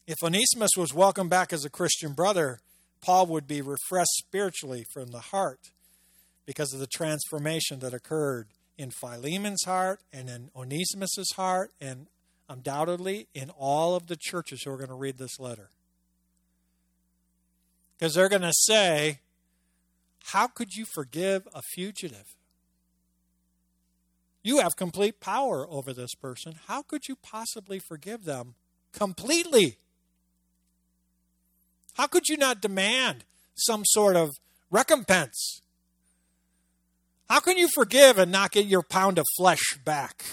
If 0.06 0.22
Onesimus 0.22 0.70
was 0.76 0.94
welcomed 0.94 1.30
back 1.30 1.52
as 1.52 1.64
a 1.64 1.70
Christian 1.70 2.12
brother, 2.12 2.60
Paul 3.02 3.26
would 3.26 3.46
be 3.46 3.60
refreshed 3.60 4.16
spiritually 4.18 4.84
from 4.94 5.08
the 5.08 5.20
heart 5.20 5.60
because 6.46 6.72
of 6.72 6.78
the 6.78 6.86
transformation 6.86 7.80
that 7.80 7.92
occurred 7.92 8.46
in 8.78 8.90
Philemon's 8.90 9.64
heart 9.64 10.00
and 10.12 10.28
in 10.28 10.50
Onesimus's 10.54 11.32
heart 11.36 11.72
and 11.80 12.06
undoubtedly 12.48 13.26
in 13.34 13.50
all 13.50 13.96
of 13.96 14.06
the 14.06 14.16
churches 14.16 14.62
who 14.62 14.70
are 14.70 14.76
going 14.76 14.88
to 14.88 14.94
read 14.94 15.18
this 15.18 15.40
letter. 15.40 15.70
Because 17.98 18.14
they're 18.14 18.28
going 18.28 18.42
to 18.42 18.52
say, 18.52 19.20
How 20.24 20.46
could 20.46 20.74
you 20.74 20.84
forgive 20.84 21.48
a 21.54 21.62
fugitive? 21.62 22.36
You 24.42 24.58
have 24.58 24.76
complete 24.76 25.18
power 25.18 25.66
over 25.68 25.92
this 25.92 26.14
person. 26.14 26.54
How 26.68 26.82
could 26.82 27.08
you 27.08 27.16
possibly 27.16 27.80
forgive 27.80 28.24
them 28.24 28.54
completely? 28.92 29.78
How 31.94 32.06
could 32.06 32.28
you 32.28 32.36
not 32.36 32.60
demand 32.60 33.24
some 33.56 33.84
sort 33.84 34.16
of 34.16 34.30
recompense? 34.70 35.62
How 37.28 37.40
can 37.40 37.56
you 37.56 37.68
forgive 37.74 38.18
and 38.18 38.30
not 38.30 38.52
get 38.52 38.66
your 38.66 38.82
pound 38.82 39.18
of 39.18 39.24
flesh 39.36 39.78
back? 39.84 40.24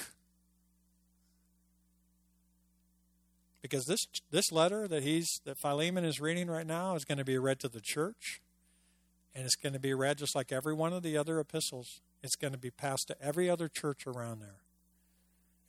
Because 3.63 3.86
this 3.86 4.06
this 4.30 4.52
letter 4.52 4.89
that 4.89 5.04
he's 5.04 5.39
that 5.45 5.58
Philemon 5.58 6.04
is 6.04 6.19
reading 6.19 6.49
right 6.49 6.67
now 6.67 6.95
is 6.95 7.06
going 7.06 7.17
to 7.17 7.23
be 7.23 7.38
read 7.38 7.60
to 7.62 7.69
the 7.69 7.80
church, 7.82 8.41
and 9.34 9.45
it's 9.45 9.56
going 9.56 9.71
to 9.71 9.80
be 9.80 9.93
read 9.93 10.17
just 10.17 10.36
like 10.36 10.52
every 10.52 10.73
one 10.73 10.91
of 10.91 11.02
the 11.02 11.17
other 11.17 11.39
epistles. 11.39 12.02
It's 12.21 12.36
going 12.36 12.52
to 12.52 12.60
be 12.60 12.71
passed 12.71 13.08
to 13.08 13.15
every 13.21 13.49
other 13.49 13.69
church 13.69 14.06
around 14.06 14.41
there. 14.41 14.58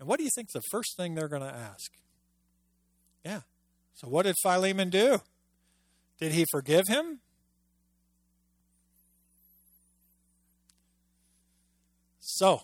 And 0.00 0.08
what 0.08 0.18
do 0.18 0.24
you 0.24 0.30
think 0.34 0.50
the 0.50 0.60
first 0.72 0.96
thing 0.96 1.14
they're 1.14 1.28
going 1.28 1.42
to 1.42 1.54
ask? 1.54 1.92
Yeah. 3.24 3.42
So 3.94 4.08
what 4.08 4.24
did 4.24 4.34
Philemon 4.42 4.90
do? 4.90 5.20
Did 6.18 6.32
he 6.32 6.44
forgive 6.50 6.88
him? 6.88 7.20
So, 12.18 12.62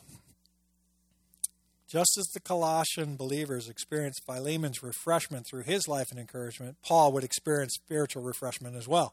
just 1.91 2.17
as 2.17 2.27
the 2.27 2.41
Colossian 2.41 3.17
believers 3.17 3.69
experienced 3.69 4.23
Philemon's 4.25 4.83
refreshment 4.83 5.47
through 5.47 5.65
his 5.65 5.89
life 5.89 6.11
and 6.11 6.21
encouragement, 6.21 6.77
Paul 6.83 7.13
would 7.13 7.25
experience 7.25 7.75
spiritual 7.75 8.23
refreshment 8.23 8.77
as 8.77 8.87
well. 8.87 9.13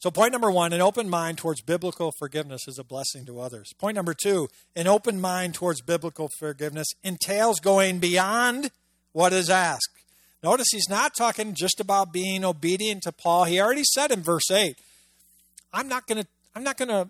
So, 0.00 0.10
point 0.10 0.32
number 0.32 0.50
one, 0.50 0.72
an 0.72 0.82
open 0.82 1.08
mind 1.08 1.38
towards 1.38 1.62
biblical 1.62 2.12
forgiveness 2.18 2.66
is 2.66 2.78
a 2.78 2.84
blessing 2.84 3.24
to 3.26 3.40
others. 3.40 3.72
Point 3.78 3.94
number 3.94 4.12
two, 4.12 4.48
an 4.74 4.88
open 4.88 5.20
mind 5.20 5.54
towards 5.54 5.80
biblical 5.80 6.28
forgiveness 6.38 6.88
entails 7.04 7.60
going 7.60 8.00
beyond 8.00 8.70
what 9.12 9.32
is 9.32 9.48
asked. 9.48 9.88
Notice 10.42 10.66
he's 10.72 10.90
not 10.90 11.12
talking 11.16 11.54
just 11.54 11.80
about 11.80 12.12
being 12.12 12.44
obedient 12.44 13.04
to 13.04 13.12
Paul. 13.12 13.44
He 13.44 13.60
already 13.60 13.84
said 13.84 14.10
in 14.10 14.20
verse 14.20 14.50
8, 14.50 14.76
I'm 15.72 15.88
not 15.88 16.06
going 16.06 16.22
to 16.22 16.28
I'm 16.54 16.64
not 16.64 16.76
going 16.76 16.90
to 16.90 17.08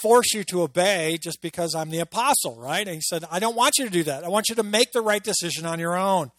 force 0.00 0.32
you 0.32 0.44
to 0.44 0.62
obey 0.62 1.18
just 1.20 1.42
because 1.42 1.74
I'm 1.74 1.90
the 1.90 2.00
apostle, 2.00 2.56
right? 2.56 2.86
And 2.86 2.96
he 2.96 3.02
said, 3.02 3.24
I 3.30 3.38
don't 3.38 3.56
want 3.56 3.78
you 3.78 3.84
to 3.84 3.90
do 3.90 4.02
that. 4.04 4.24
I 4.24 4.28
want 4.28 4.48
you 4.48 4.54
to 4.54 4.62
make 4.62 4.92
the 4.92 5.02
right 5.02 5.22
decision 5.22 5.66
on 5.66 5.78
your 5.78 5.96
own. 5.96 6.30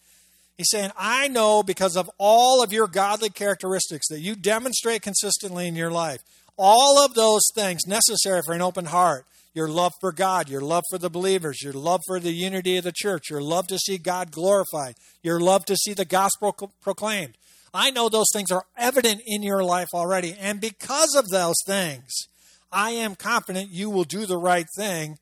He's 0.56 0.70
saying, 0.70 0.90
I 0.96 1.28
know 1.28 1.62
because 1.62 1.96
of 1.96 2.10
all 2.18 2.62
of 2.62 2.72
your 2.72 2.86
godly 2.86 3.30
characteristics 3.30 4.08
that 4.08 4.20
you 4.20 4.36
demonstrate 4.36 5.02
consistently 5.02 5.66
in 5.66 5.74
your 5.74 5.90
life, 5.90 6.20
all 6.56 7.04
of 7.04 7.14
those 7.14 7.42
things 7.54 7.86
necessary 7.86 8.42
for 8.44 8.54
an 8.54 8.62
open 8.62 8.86
heart 8.86 9.24
your 9.54 9.68
love 9.68 9.92
for 10.00 10.10
God, 10.10 10.48
your 10.48 10.60
love 10.60 10.82
for 10.90 10.98
the 10.98 11.08
believers, 11.08 11.62
your 11.62 11.72
love 11.72 12.00
for 12.06 12.18
the 12.18 12.32
unity 12.32 12.76
of 12.76 12.84
the 12.84 12.92
church, 12.92 13.30
your 13.30 13.40
love 13.40 13.68
to 13.68 13.78
see 13.78 13.98
God 13.98 14.32
glorified, 14.32 14.96
your 15.22 15.38
love 15.38 15.64
to 15.66 15.76
see 15.76 15.94
the 15.94 16.04
gospel 16.04 16.52
proclaimed. 16.82 17.36
I 17.72 17.90
know 17.90 18.08
those 18.08 18.30
things 18.32 18.50
are 18.50 18.66
evident 18.76 19.22
in 19.26 19.42
your 19.42 19.62
life 19.62 19.88
already. 19.94 20.34
And 20.38 20.60
because 20.60 21.14
of 21.14 21.28
those 21.28 21.56
things, 21.66 22.28
I 22.72 22.90
am 22.90 23.14
confident 23.14 23.70
you 23.70 23.90
will 23.90 24.04
do 24.04 24.26
the 24.26 24.38
right 24.38 24.66
thing 24.76 25.18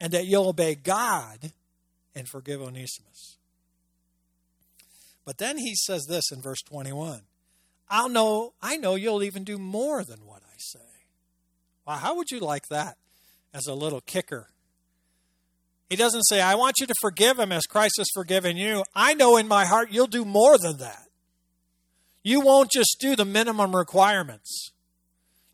and 0.00 0.12
that 0.12 0.26
you'll 0.26 0.48
obey 0.48 0.74
God 0.74 1.52
and 2.14 2.28
forgive 2.28 2.60
Onesimus. 2.60 3.38
But 5.24 5.38
then 5.38 5.58
he 5.58 5.74
says 5.74 6.06
this 6.06 6.30
in 6.30 6.40
verse 6.40 6.62
21 6.62 7.22
I'll 7.88 8.08
know, 8.08 8.54
I 8.60 8.76
know 8.76 8.94
you'll 8.94 9.22
even 9.22 9.44
do 9.44 9.58
more 9.58 10.04
than 10.04 10.26
what 10.26 10.42
I 10.42 10.56
say. 10.58 10.80
Wow, 11.86 11.94
how 11.96 12.16
would 12.16 12.30
you 12.30 12.40
like 12.40 12.66
that? 12.68 12.96
as 13.56 13.66
a 13.66 13.74
little 13.74 14.02
kicker. 14.02 14.48
He 15.88 15.96
doesn't 15.96 16.24
say, 16.24 16.42
I 16.42 16.56
want 16.56 16.76
you 16.78 16.86
to 16.86 16.94
forgive 17.00 17.38
him 17.38 17.52
as 17.52 17.64
Christ 17.64 17.94
has 17.98 18.08
forgiven 18.12 18.56
you. 18.56 18.82
I 18.94 19.14
know 19.14 19.36
in 19.36 19.48
my 19.48 19.64
heart 19.64 19.90
you'll 19.90 20.08
do 20.08 20.24
more 20.24 20.58
than 20.58 20.76
that. 20.78 21.04
You 22.22 22.40
won't 22.40 22.70
just 22.70 22.98
do 23.00 23.16
the 23.16 23.24
minimum 23.24 23.74
requirements. 23.74 24.72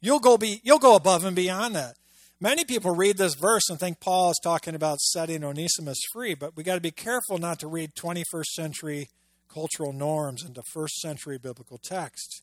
You'll 0.03 0.19
go 0.19 0.37
be 0.37 0.61
you'll 0.65 0.81
go 0.81 0.97
above 0.97 1.25
and 1.25 1.35
beyond 1.35 1.75
that. 1.77 1.95
Many 2.41 2.65
people 2.65 2.95
read 2.95 3.19
this 3.19 3.37
verse 3.37 3.71
and 3.71 3.79
think 3.79 4.01
Paul 4.01 4.33
is 4.33 4.41
talking 4.43 4.75
about 4.75 4.99
setting 4.99 5.45
Onesimus 5.45 6.01
free, 6.13 6.35
but 6.35 6.57
we 6.57 6.65
got 6.65 6.75
to 6.75 6.81
be 6.81 6.91
careful 6.91 7.39
not 7.39 7.61
to 7.61 7.69
read 7.69 7.95
21st 7.95 8.47
century 8.47 9.09
cultural 9.49 9.93
norms 9.93 10.45
into 10.45 10.61
first 10.73 10.97
century 10.97 11.39
biblical 11.39 11.79
texts. 11.79 12.43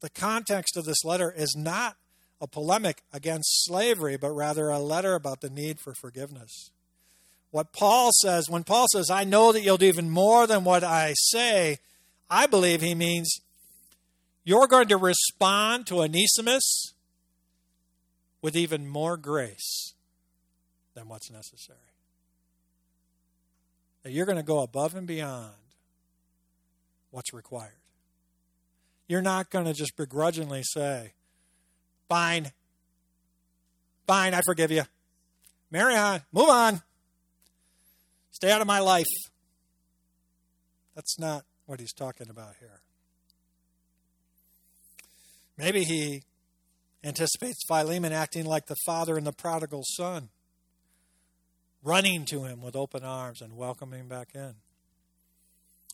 The 0.00 0.10
context 0.10 0.76
of 0.76 0.84
this 0.84 1.04
letter 1.04 1.32
is 1.34 1.54
not 1.56 1.96
a 2.40 2.48
polemic 2.48 3.02
against 3.12 3.64
slavery, 3.64 4.16
but 4.16 4.32
rather 4.32 4.68
a 4.68 4.80
letter 4.80 5.14
about 5.14 5.42
the 5.42 5.50
need 5.50 5.78
for 5.78 5.94
forgiveness. 5.94 6.70
What 7.52 7.72
Paul 7.72 8.10
says, 8.22 8.48
when 8.48 8.64
Paul 8.64 8.86
says, 8.92 9.10
I 9.10 9.24
know 9.24 9.52
that 9.52 9.60
you'll 9.60 9.76
do 9.76 9.86
even 9.86 10.10
more 10.10 10.46
than 10.46 10.64
what 10.64 10.82
I 10.82 11.14
say, 11.16 11.78
I 12.28 12.46
believe 12.46 12.80
he 12.80 12.94
means 12.94 13.40
you're 14.44 14.66
going 14.66 14.88
to 14.88 14.96
respond 14.96 15.86
to 15.86 16.00
Onesimus 16.00 16.94
with 18.42 18.56
even 18.56 18.88
more 18.88 19.16
grace 19.16 19.94
than 20.94 21.08
what's 21.08 21.30
necessary. 21.30 21.78
That 24.02 24.12
you're 24.12 24.26
going 24.26 24.38
to 24.38 24.42
go 24.42 24.60
above 24.62 24.94
and 24.94 25.06
beyond 25.06 25.52
what's 27.10 27.34
required. 27.34 27.72
You're 29.08 29.22
not 29.22 29.50
going 29.50 29.66
to 29.66 29.74
just 29.74 29.96
begrudgingly 29.96 30.62
say, 30.62 31.12
Fine. 32.08 32.50
Fine, 34.06 34.34
I 34.34 34.40
forgive 34.44 34.72
you. 34.72 34.82
Marry 35.70 35.94
on. 35.94 36.22
Move 36.32 36.48
on. 36.48 36.82
Stay 38.32 38.50
out 38.50 38.60
of 38.60 38.66
my 38.66 38.80
life. 38.80 39.06
That's 40.96 41.18
not 41.18 41.44
what 41.66 41.78
he's 41.78 41.92
talking 41.92 42.28
about 42.28 42.54
here. 42.58 42.80
Maybe 45.60 45.84
he 45.84 46.22
anticipates 47.04 47.62
Philemon 47.68 48.14
acting 48.14 48.46
like 48.46 48.64
the 48.64 48.78
father 48.86 49.18
in 49.18 49.24
the 49.24 49.32
prodigal 49.32 49.82
son, 49.84 50.30
running 51.82 52.24
to 52.30 52.44
him 52.44 52.62
with 52.62 52.74
open 52.74 53.04
arms 53.04 53.42
and 53.42 53.58
welcoming 53.58 54.00
him 54.00 54.08
back 54.08 54.28
in. 54.34 54.54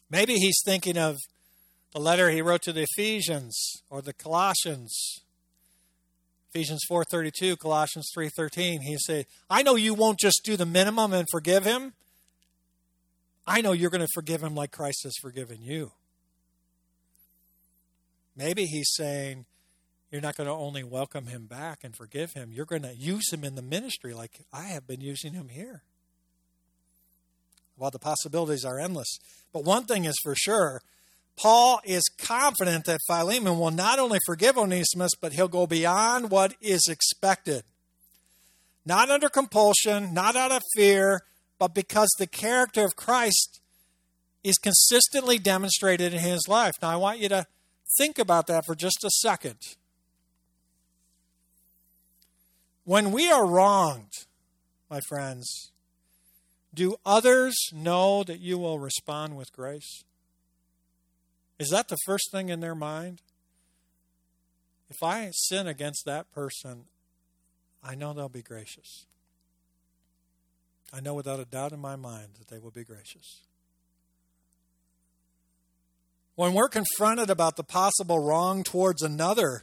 Maybe 0.08 0.34
he's 0.34 0.60
thinking 0.64 0.96
of 0.96 1.16
the 1.92 1.98
letter 1.98 2.30
he 2.30 2.42
wrote 2.42 2.62
to 2.62 2.72
the 2.72 2.86
Ephesians 2.88 3.82
or 3.90 4.00
the 4.02 4.12
Colossians 4.12 5.22
Ephesians 6.54 6.84
4:32, 6.88 7.56
Colossians 7.58 8.08
3:13, 8.16 8.82
he 8.82 8.96
said, 8.98 9.26
"I 9.50 9.62
know 9.62 9.74
you 9.74 9.94
won't 9.94 10.20
just 10.20 10.42
do 10.44 10.56
the 10.56 10.64
minimum 10.64 11.12
and 11.12 11.26
forgive 11.30 11.64
him. 11.64 11.92
I 13.46 13.60
know 13.60 13.72
you're 13.72 13.90
going 13.90 14.06
to 14.06 14.12
forgive 14.14 14.42
him 14.42 14.54
like 14.54 14.70
Christ 14.70 15.02
has 15.02 15.16
forgiven 15.20 15.60
you." 15.60 15.92
Maybe 18.36 18.64
he's 18.66 18.94
saying 18.94 19.44
you're 20.10 20.20
not 20.20 20.36
going 20.36 20.46
to 20.46 20.52
only 20.52 20.84
welcome 20.84 21.26
him 21.26 21.46
back 21.46 21.80
and 21.82 21.96
forgive 21.96 22.32
him, 22.32 22.52
you're 22.52 22.64
going 22.64 22.82
to 22.82 22.94
use 22.94 23.32
him 23.32 23.44
in 23.44 23.54
the 23.54 23.62
ministry 23.62 24.14
like 24.14 24.40
I 24.52 24.64
have 24.64 24.86
been 24.86 25.00
using 25.00 25.32
him 25.32 25.48
here. 25.48 25.82
Well, 27.76 27.90
the 27.90 27.98
possibilities 27.98 28.64
are 28.64 28.78
endless. 28.78 29.18
But 29.52 29.64
one 29.64 29.84
thing 29.84 30.04
is 30.04 30.16
for 30.22 30.34
sure 30.34 30.80
Paul 31.36 31.80
is 31.84 32.02
confident 32.18 32.86
that 32.86 33.00
Philemon 33.06 33.58
will 33.58 33.70
not 33.70 33.98
only 33.98 34.18
forgive 34.24 34.56
Onesimus, 34.56 35.12
but 35.20 35.34
he'll 35.34 35.48
go 35.48 35.66
beyond 35.66 36.30
what 36.30 36.54
is 36.62 36.86
expected. 36.88 37.62
Not 38.86 39.10
under 39.10 39.28
compulsion, 39.28 40.14
not 40.14 40.36
out 40.36 40.52
of 40.52 40.62
fear, 40.74 41.20
but 41.58 41.74
because 41.74 42.08
the 42.18 42.26
character 42.26 42.84
of 42.84 42.96
Christ 42.96 43.60
is 44.42 44.56
consistently 44.58 45.38
demonstrated 45.38 46.14
in 46.14 46.20
his 46.20 46.48
life. 46.48 46.74
Now, 46.80 46.90
I 46.90 46.96
want 46.96 47.18
you 47.18 47.28
to 47.28 47.46
think 47.98 48.18
about 48.18 48.46
that 48.46 48.64
for 48.64 48.74
just 48.74 49.04
a 49.04 49.10
second. 49.10 49.58
When 52.86 53.10
we 53.10 53.28
are 53.28 53.44
wronged, 53.44 54.12
my 54.88 55.00
friends, 55.08 55.72
do 56.72 56.94
others 57.04 57.56
know 57.72 58.22
that 58.22 58.38
you 58.38 58.58
will 58.58 58.78
respond 58.78 59.36
with 59.36 59.52
grace? 59.52 60.04
Is 61.58 61.70
that 61.70 61.88
the 61.88 61.96
first 62.06 62.30
thing 62.30 62.48
in 62.48 62.60
their 62.60 62.76
mind? 62.76 63.22
If 64.88 65.02
I 65.02 65.28
sin 65.32 65.66
against 65.66 66.04
that 66.06 66.30
person, 66.30 66.84
I 67.82 67.96
know 67.96 68.12
they'll 68.12 68.28
be 68.28 68.40
gracious. 68.40 69.06
I 70.92 71.00
know 71.00 71.14
without 71.14 71.40
a 71.40 71.44
doubt 71.44 71.72
in 71.72 71.80
my 71.80 71.96
mind 71.96 72.34
that 72.38 72.46
they 72.46 72.60
will 72.60 72.70
be 72.70 72.84
gracious. 72.84 73.40
When 76.36 76.54
we're 76.54 76.68
confronted 76.68 77.30
about 77.30 77.56
the 77.56 77.64
possible 77.64 78.20
wrong 78.20 78.62
towards 78.62 79.02
another, 79.02 79.62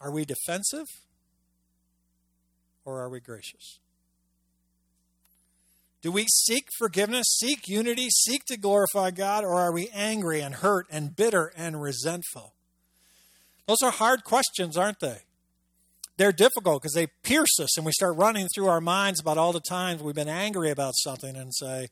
are 0.00 0.10
we 0.10 0.24
defensive 0.24 0.88
or 2.84 3.00
are 3.00 3.08
we 3.08 3.20
gracious? 3.20 3.78
Do 6.00 6.10
we 6.10 6.26
seek 6.28 6.66
forgiveness, 6.78 7.26
seek 7.38 7.68
unity, 7.68 8.08
seek 8.10 8.44
to 8.46 8.56
glorify 8.56 9.12
God, 9.12 9.44
or 9.44 9.54
are 9.54 9.72
we 9.72 9.88
angry 9.94 10.40
and 10.40 10.56
hurt 10.56 10.86
and 10.90 11.14
bitter 11.14 11.52
and 11.56 11.80
resentful? 11.80 12.54
Those 13.66 13.82
are 13.84 13.92
hard 13.92 14.24
questions, 14.24 14.76
aren't 14.76 14.98
they? 15.00 15.18
they're 16.16 16.32
difficult 16.32 16.82
because 16.82 16.94
they 16.94 17.08
pierce 17.22 17.58
us 17.60 17.76
and 17.76 17.86
we 17.86 17.92
start 17.92 18.16
running 18.16 18.46
through 18.54 18.68
our 18.68 18.80
minds 18.80 19.20
about 19.20 19.38
all 19.38 19.52
the 19.52 19.60
times 19.60 20.02
we've 20.02 20.14
been 20.14 20.28
angry 20.28 20.70
about 20.70 20.94
something 20.94 21.36
and 21.36 21.52
say, 21.54 21.88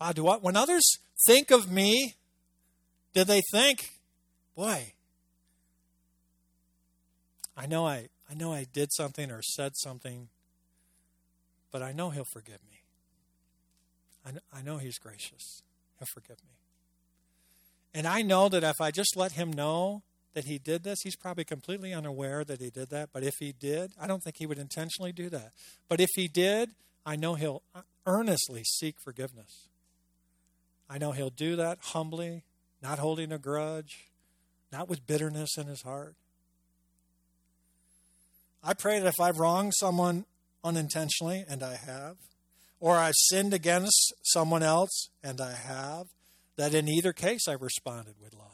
wow, 0.00 0.12
do 0.12 0.28
I, 0.28 0.36
when 0.36 0.56
others 0.56 0.98
think 1.26 1.50
of 1.50 1.70
me, 1.70 2.14
do 3.12 3.24
they 3.24 3.42
think, 3.52 3.90
boy, 4.56 4.92
I 7.56 7.66
know 7.66 7.86
I, 7.86 8.08
I 8.32 8.34
know 8.34 8.50
I 8.54 8.64
did 8.72 8.94
something 8.94 9.30
or 9.30 9.42
said 9.42 9.76
something, 9.76 10.28
but 11.70 11.82
I 11.82 11.92
know 11.92 12.08
he'll 12.08 12.24
forgive 12.24 12.60
me. 12.70 12.80
I, 14.24 14.58
I 14.58 14.62
know 14.62 14.78
he's 14.78 14.96
gracious. 14.96 15.60
He'll 15.98 16.08
forgive 16.14 16.42
me. 16.42 16.54
And 17.92 18.06
I 18.06 18.22
know 18.22 18.48
that 18.48 18.64
if 18.64 18.80
I 18.80 18.90
just 18.90 19.18
let 19.18 19.32
him 19.32 19.52
know 19.52 20.02
that 20.32 20.46
he 20.46 20.56
did 20.56 20.82
this, 20.82 21.00
he's 21.02 21.14
probably 21.14 21.44
completely 21.44 21.92
unaware 21.92 22.42
that 22.42 22.58
he 22.58 22.70
did 22.70 22.88
that. 22.88 23.10
But 23.12 23.22
if 23.22 23.34
he 23.38 23.52
did, 23.52 23.92
I 24.00 24.06
don't 24.06 24.22
think 24.22 24.36
he 24.38 24.46
would 24.46 24.58
intentionally 24.58 25.12
do 25.12 25.28
that. 25.28 25.52
But 25.90 26.00
if 26.00 26.08
he 26.14 26.26
did, 26.26 26.70
I 27.04 27.16
know 27.16 27.34
he'll 27.34 27.62
uh, 27.74 27.82
earnestly 28.06 28.62
seek 28.64 28.96
forgiveness. 28.98 29.68
I 30.88 30.96
know 30.96 31.12
he'll 31.12 31.28
do 31.28 31.54
that 31.56 31.80
humbly, 31.82 32.44
not 32.82 32.98
holding 32.98 33.30
a 33.30 33.38
grudge, 33.38 34.10
not 34.72 34.88
with 34.88 35.06
bitterness 35.06 35.58
in 35.58 35.66
his 35.66 35.82
heart. 35.82 36.14
I 38.62 38.74
pray 38.74 39.00
that 39.00 39.08
if 39.08 39.20
I've 39.20 39.38
wronged 39.38 39.72
someone 39.76 40.24
unintentionally, 40.62 41.44
and 41.48 41.62
I 41.62 41.74
have, 41.74 42.16
or 42.78 42.96
I've 42.96 43.14
sinned 43.16 43.52
against 43.52 44.12
someone 44.22 44.62
else, 44.62 45.08
and 45.22 45.40
I 45.40 45.52
have, 45.52 46.06
that 46.56 46.74
in 46.74 46.88
either 46.88 47.12
case 47.12 47.48
I 47.48 47.54
responded 47.54 48.14
with 48.22 48.34
love. 48.34 48.48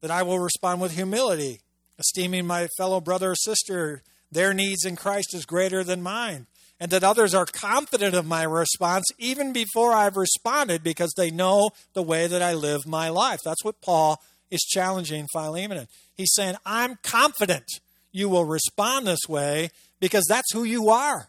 That 0.00 0.10
I 0.10 0.22
will 0.22 0.38
respond 0.38 0.80
with 0.80 0.94
humility, 0.94 1.60
esteeming 1.98 2.46
my 2.46 2.68
fellow 2.78 3.00
brother 3.00 3.32
or 3.32 3.36
sister, 3.36 4.02
their 4.30 4.54
needs 4.54 4.84
in 4.84 4.96
Christ 4.96 5.34
is 5.34 5.44
greater 5.44 5.82
than 5.82 6.02
mine. 6.02 6.46
And 6.78 6.90
that 6.92 7.04
others 7.04 7.34
are 7.34 7.44
confident 7.44 8.14
of 8.14 8.24
my 8.24 8.42
response 8.42 9.04
even 9.18 9.52
before 9.52 9.92
I've 9.92 10.16
responded 10.16 10.82
because 10.82 11.12
they 11.14 11.30
know 11.30 11.70
the 11.92 12.02
way 12.02 12.26
that 12.26 12.40
I 12.40 12.54
live 12.54 12.86
my 12.86 13.10
life. 13.10 13.40
That's 13.44 13.64
what 13.64 13.82
Paul 13.82 14.18
is 14.50 14.60
challenging 14.60 15.26
Philemon. 15.30 15.88
He's 16.16 16.32
saying, 16.32 16.54
I'm 16.64 16.96
confident 17.02 17.66
you 18.12 18.28
will 18.28 18.44
respond 18.44 19.06
this 19.06 19.28
way 19.28 19.70
because 20.00 20.24
that's 20.28 20.52
who 20.52 20.64
you 20.64 20.90
are. 20.90 21.28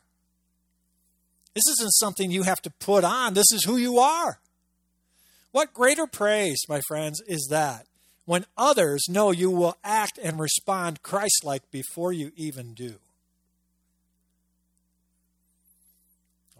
This 1.53 1.67
isn't 1.67 1.93
something 1.93 2.31
you 2.31 2.43
have 2.43 2.61
to 2.61 2.69
put 2.69 3.03
on, 3.03 3.33
this 3.33 3.51
is 3.51 3.65
who 3.65 3.77
you 3.77 3.99
are. 3.99 4.39
What 5.51 5.73
greater 5.73 6.07
praise, 6.07 6.61
my 6.69 6.79
friends, 6.87 7.21
is 7.27 7.47
that 7.51 7.87
when 8.25 8.45
others 8.57 9.03
know 9.09 9.31
you 9.31 9.51
will 9.51 9.75
act 9.83 10.17
and 10.21 10.39
respond 10.39 11.03
Christ 11.03 11.41
like 11.43 11.69
before 11.71 12.13
you 12.13 12.31
even 12.37 12.73
do? 12.73 12.99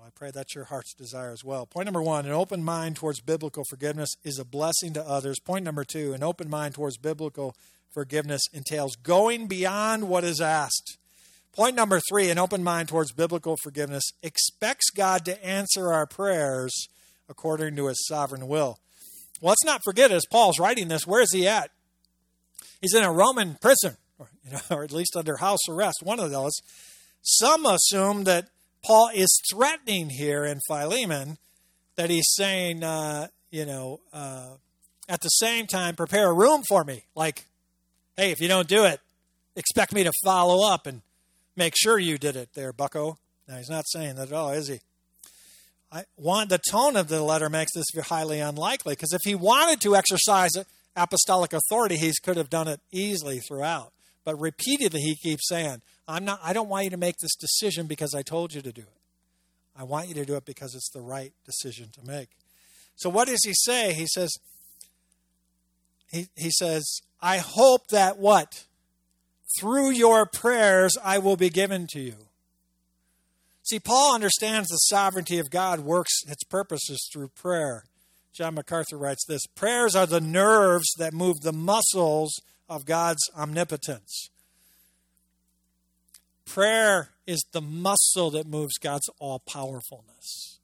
I 0.03 0.09
pray 0.09 0.31
that's 0.31 0.55
your 0.55 0.65
heart's 0.65 0.93
desire 0.93 1.31
as 1.31 1.43
well. 1.43 1.65
Point 1.65 1.85
number 1.85 2.01
one 2.01 2.25
an 2.25 2.31
open 2.31 2.63
mind 2.63 2.95
towards 2.95 3.21
biblical 3.21 3.63
forgiveness 3.69 4.09
is 4.23 4.39
a 4.39 4.45
blessing 4.45 4.93
to 4.93 5.07
others. 5.07 5.39
Point 5.39 5.63
number 5.63 5.83
two 5.83 6.13
an 6.13 6.23
open 6.23 6.49
mind 6.49 6.73
towards 6.73 6.97
biblical 6.97 7.55
forgiveness 7.93 8.41
entails 8.53 8.95
going 8.95 9.47
beyond 9.47 10.07
what 10.07 10.23
is 10.23 10.41
asked. 10.41 10.97
Point 11.53 11.75
number 11.75 11.99
three 12.09 12.29
an 12.29 12.37
open 12.37 12.63
mind 12.63 12.87
towards 12.87 13.11
biblical 13.11 13.57
forgiveness 13.61 14.03
expects 14.23 14.89
God 14.89 15.25
to 15.25 15.45
answer 15.45 15.91
our 15.91 16.05
prayers 16.05 16.87
according 17.29 17.75
to 17.75 17.87
his 17.87 18.05
sovereign 18.07 18.47
will. 18.47 18.77
Let's 19.41 19.65
not 19.65 19.81
forget, 19.83 20.11
as 20.11 20.25
Paul's 20.29 20.59
writing 20.59 20.87
this, 20.87 21.07
where 21.07 21.21
is 21.21 21.33
he 21.33 21.47
at? 21.47 21.71
He's 22.79 22.93
in 22.93 23.03
a 23.03 23.11
Roman 23.11 23.57
prison, 23.61 23.97
or, 24.19 24.29
you 24.43 24.51
know, 24.51 24.59
or 24.75 24.83
at 24.83 24.91
least 24.91 25.15
under 25.15 25.37
house 25.37 25.67
arrest, 25.67 26.01
one 26.03 26.19
of 26.19 26.31
those. 26.31 26.53
Some 27.21 27.65
assume 27.65 28.23
that 28.25 28.49
Paul 28.83 29.09
is 29.13 29.41
threatening 29.51 30.09
here 30.09 30.45
in 30.45 30.59
Philemon, 30.67 31.37
that 31.95 32.09
he's 32.09 32.31
saying, 32.33 32.83
uh, 32.83 33.27
you 33.51 33.65
know, 33.65 33.99
uh, 34.13 34.55
at 35.09 35.21
the 35.21 35.29
same 35.29 35.67
time, 35.67 35.95
prepare 35.95 36.29
a 36.29 36.33
room 36.33 36.63
for 36.67 36.83
me. 36.83 37.03
Like, 37.15 37.45
hey, 38.21 38.29
if 38.29 38.39
you 38.39 38.47
don't 38.47 38.67
do 38.67 38.85
it, 38.85 39.01
expect 39.55 39.93
me 39.93 40.03
to 40.03 40.11
follow 40.23 40.71
up 40.71 40.85
and 40.85 41.01
make 41.55 41.73
sure 41.75 41.97
you 41.97 42.19
did 42.19 42.35
it 42.35 42.49
there, 42.53 42.71
bucko. 42.71 43.17
Now, 43.47 43.57
he's 43.57 43.69
not 43.69 43.85
saying 43.87 44.15
that 44.15 44.27
at 44.27 44.33
all, 44.33 44.51
is 44.51 44.67
he? 44.67 44.79
I 45.91 46.03
want 46.17 46.49
the 46.49 46.59
tone 46.69 46.95
of 46.95 47.07
the 47.07 47.23
letter 47.23 47.49
makes 47.49 47.73
this 47.73 47.87
highly 48.05 48.39
unlikely 48.39 48.93
because 48.93 49.11
if 49.11 49.21
he 49.23 49.33
wanted 49.33 49.81
to 49.81 49.95
exercise 49.95 50.51
apostolic 50.95 51.51
authority, 51.51 51.97
he 51.97 52.13
could 52.23 52.37
have 52.37 52.49
done 52.49 52.67
it 52.67 52.79
easily 52.91 53.39
throughout. 53.39 53.91
But 54.23 54.39
repeatedly, 54.39 55.01
he 55.01 55.15
keeps 55.15 55.49
saying, 55.49 55.81
"I'm 56.07 56.23
not. 56.23 56.39
I 56.43 56.53
don't 56.53 56.69
want 56.69 56.83
you 56.83 56.91
to 56.91 56.97
make 56.97 57.17
this 57.17 57.35
decision 57.35 57.87
because 57.87 58.13
I 58.13 58.21
told 58.21 58.53
you 58.53 58.61
to 58.61 58.71
do 58.71 58.83
it. 58.83 59.01
I 59.75 59.83
want 59.83 60.09
you 60.09 60.13
to 60.13 60.25
do 60.25 60.35
it 60.35 60.45
because 60.45 60.75
it's 60.75 60.91
the 60.91 61.01
right 61.01 61.33
decision 61.43 61.89
to 61.93 62.05
make." 62.05 62.29
So, 62.95 63.09
what 63.09 63.27
does 63.27 63.43
he 63.43 63.53
say? 63.53 63.93
He 63.93 64.05
says, 64.05 64.31
he, 66.11 66.27
he 66.35 66.51
says, 66.51 67.01
I 67.21 67.37
hope 67.37 67.87
that 67.87 68.17
what? 68.17 68.65
Through 69.59 69.91
your 69.91 70.25
prayers 70.25 70.93
I 71.03 71.19
will 71.19 71.37
be 71.37 71.49
given 71.49 71.87
to 71.91 71.99
you. 71.99 72.15
See, 73.63 73.79
Paul 73.79 74.15
understands 74.15 74.67
the 74.67 74.77
sovereignty 74.77 75.39
of 75.39 75.49
God 75.49 75.81
works 75.81 76.23
its 76.27 76.43
purposes 76.43 77.07
through 77.11 77.29
prayer. 77.29 77.85
John 78.33 78.55
MacArthur 78.55 78.97
writes 78.97 79.25
this 79.25 79.45
Prayers 79.55 79.95
are 79.95 80.05
the 80.05 80.21
nerves 80.21 80.91
that 80.97 81.13
move 81.13 81.41
the 81.41 81.53
muscles 81.53 82.41
of 82.67 82.85
God's 82.85 83.21
omnipotence. 83.37 84.29
Prayer 86.45 87.11
is 87.27 87.45
the 87.51 87.61
muscle 87.61 88.31
that 88.31 88.47
moves 88.47 88.77
God's 88.77 89.09
all 89.19 89.39
powerfulness. 89.39 90.59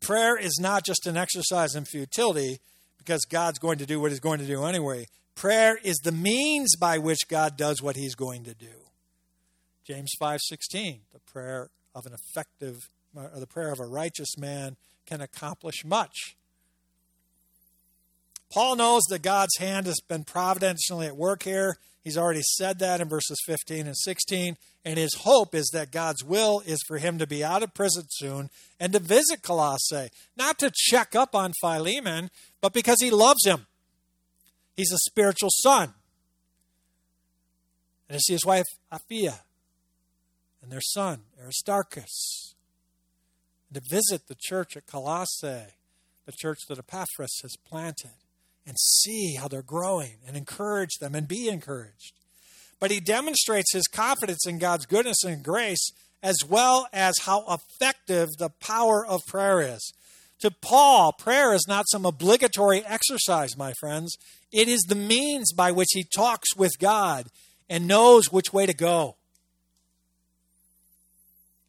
Prayer 0.00 0.38
is 0.38 0.58
not 0.60 0.84
just 0.84 1.06
an 1.06 1.16
exercise 1.16 1.74
in 1.74 1.84
futility 1.84 2.60
because 3.06 3.24
God's 3.24 3.58
going 3.60 3.78
to 3.78 3.86
do 3.86 4.00
what 4.00 4.10
he's 4.10 4.20
going 4.20 4.40
to 4.40 4.46
do 4.46 4.64
anyway. 4.64 5.06
Prayer 5.36 5.78
is 5.82 5.96
the 5.98 6.12
means 6.12 6.74
by 6.76 6.98
which 6.98 7.28
God 7.28 7.56
does 7.56 7.80
what 7.80 7.94
he's 7.94 8.14
going 8.14 8.42
to 8.44 8.54
do. 8.54 8.90
James 9.86 10.10
5:16, 10.20 11.00
the 11.12 11.20
prayer 11.20 11.70
of 11.94 12.06
an 12.06 12.12
effective 12.12 12.88
or 13.14 13.30
the 13.38 13.46
prayer 13.46 13.72
of 13.72 13.78
a 13.78 13.86
righteous 13.86 14.36
man 14.36 14.76
can 15.06 15.20
accomplish 15.20 15.84
much. 15.84 16.36
Paul 18.50 18.76
knows 18.76 19.02
that 19.08 19.22
God's 19.22 19.56
hand 19.58 19.86
has 19.86 20.00
been 20.08 20.24
providentially 20.24 21.06
at 21.06 21.16
work 21.16 21.42
here. 21.42 21.78
He's 22.02 22.16
already 22.16 22.42
said 22.42 22.78
that 22.78 23.00
in 23.00 23.08
verses 23.08 23.38
15 23.46 23.86
and 23.86 23.96
16. 23.96 24.56
And 24.84 24.96
his 24.96 25.14
hope 25.22 25.54
is 25.54 25.68
that 25.72 25.90
God's 25.90 26.22
will 26.22 26.62
is 26.64 26.80
for 26.86 26.98
him 26.98 27.18
to 27.18 27.26
be 27.26 27.42
out 27.42 27.64
of 27.64 27.74
prison 27.74 28.04
soon 28.08 28.48
and 28.78 28.92
to 28.92 29.00
visit 29.00 29.42
Colossae, 29.42 30.10
not 30.36 30.60
to 30.60 30.70
check 30.72 31.16
up 31.16 31.34
on 31.34 31.52
Philemon, 31.60 32.30
but 32.66 32.72
because 32.72 32.96
he 33.00 33.12
loves 33.12 33.46
him. 33.46 33.68
He's 34.76 34.90
a 34.90 34.98
spiritual 34.98 35.50
son. 35.52 35.94
And 38.08 38.18
to 38.18 38.20
see 38.20 38.32
his 38.32 38.44
wife, 38.44 38.64
Apphia, 38.92 39.38
and 40.60 40.72
their 40.72 40.80
son, 40.80 41.20
Aristarchus, 41.40 42.56
and 43.68 43.80
to 43.80 43.88
visit 43.88 44.26
the 44.26 44.34
church 44.36 44.76
at 44.76 44.88
Colossae, 44.88 45.74
the 46.24 46.32
church 46.36 46.58
that 46.68 46.76
Epaphras 46.76 47.38
has 47.42 47.54
planted, 47.64 48.18
and 48.66 48.74
see 48.76 49.36
how 49.36 49.46
they're 49.46 49.62
growing 49.62 50.16
and 50.26 50.36
encourage 50.36 50.98
them 50.98 51.14
and 51.14 51.28
be 51.28 51.48
encouraged. 51.48 52.14
But 52.80 52.90
he 52.90 52.98
demonstrates 52.98 53.72
his 53.72 53.86
confidence 53.86 54.44
in 54.44 54.58
God's 54.58 54.86
goodness 54.86 55.22
and 55.22 55.44
grace 55.44 55.92
as 56.20 56.38
well 56.48 56.88
as 56.92 57.14
how 57.22 57.44
effective 57.48 58.28
the 58.40 58.50
power 58.50 59.06
of 59.06 59.20
prayer 59.28 59.60
is. 59.60 59.92
To 60.40 60.50
Paul, 60.50 61.12
prayer 61.12 61.54
is 61.54 61.66
not 61.66 61.88
some 61.88 62.04
obligatory 62.04 62.84
exercise, 62.84 63.56
my 63.56 63.72
friends. 63.80 64.16
It 64.52 64.68
is 64.68 64.82
the 64.82 64.94
means 64.94 65.52
by 65.52 65.72
which 65.72 65.88
he 65.92 66.04
talks 66.04 66.54
with 66.54 66.78
God 66.78 67.28
and 67.68 67.88
knows 67.88 68.30
which 68.30 68.52
way 68.52 68.66
to 68.66 68.74
go 68.74 69.16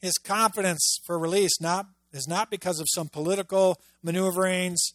his 0.02 0.18
confidence 0.18 1.00
for 1.06 1.18
release 1.18 1.60
not 1.60 1.88
is 2.14 2.28
not 2.28 2.50
because 2.50 2.80
of 2.80 2.88
some 2.90 3.10
political 3.10 3.80
maneuverings, 4.04 4.92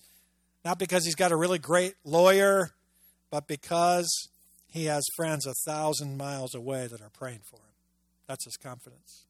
not 0.65 0.79
because 0.79 1.05
he's 1.05 1.15
got 1.15 1.33
a 1.33 1.37
really 1.37 1.59
great 1.59 1.95
lawyer, 2.05 2.71
but 3.31 3.47
because 3.47 4.29
he 4.69 4.87
has 4.87 5.05
friends 5.17 5.47
a 5.47 5.55
thousand 5.67 6.17
miles 6.17 6.55
away 6.55 6.87
that 6.87 7.01
are 7.01 7.11
praying 7.11 7.41
for 7.49 7.57
him. 7.57 7.75
That's 8.27 8.45
his 8.45 8.57
confidence. 8.57 9.27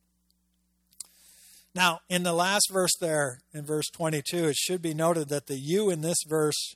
Now, 1.75 2.01
in 2.09 2.23
the 2.23 2.35
last 2.35 2.69
verse 2.71 2.95
there, 3.01 3.41
in 3.55 3.65
verse 3.65 3.89
22, 3.93 4.49
it 4.49 4.57
should 4.57 4.83
be 4.83 4.93
noted 4.93 5.29
that 5.29 5.47
the 5.47 5.59
you 5.59 5.91
in 5.91 6.03
this 6.03 6.19
verse 6.29 6.75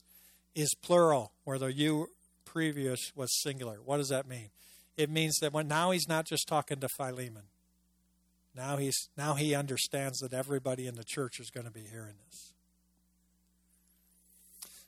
is 0.55 0.75
plural, 0.83 1.33
where 1.45 1.59
the 1.59 1.73
you 1.73 2.09
previous 2.45 3.13
was 3.15 3.29
singular. 3.43 3.79
What 3.85 3.99
does 3.99 4.09
that 4.09 4.27
mean? 4.27 4.49
It 4.97 5.11
means 5.11 5.37
that 5.43 5.53
when 5.53 5.69
now 5.69 5.91
he's 5.91 6.09
not 6.09 6.27
just 6.27 6.49
talking 6.49 6.81
to 6.81 6.89
Philemon. 6.97 7.43
Now 8.55 8.79
he's 8.79 9.11
now 9.19 9.35
he 9.35 9.55
understands 9.55 10.19
that 10.21 10.33
everybody 10.33 10.87
in 10.87 10.95
the 10.95 11.05
church 11.05 11.39
is 11.39 11.51
going 11.51 11.67
to 11.67 11.73
be 11.73 11.83
hearing 11.83 12.15
this. 12.25 12.55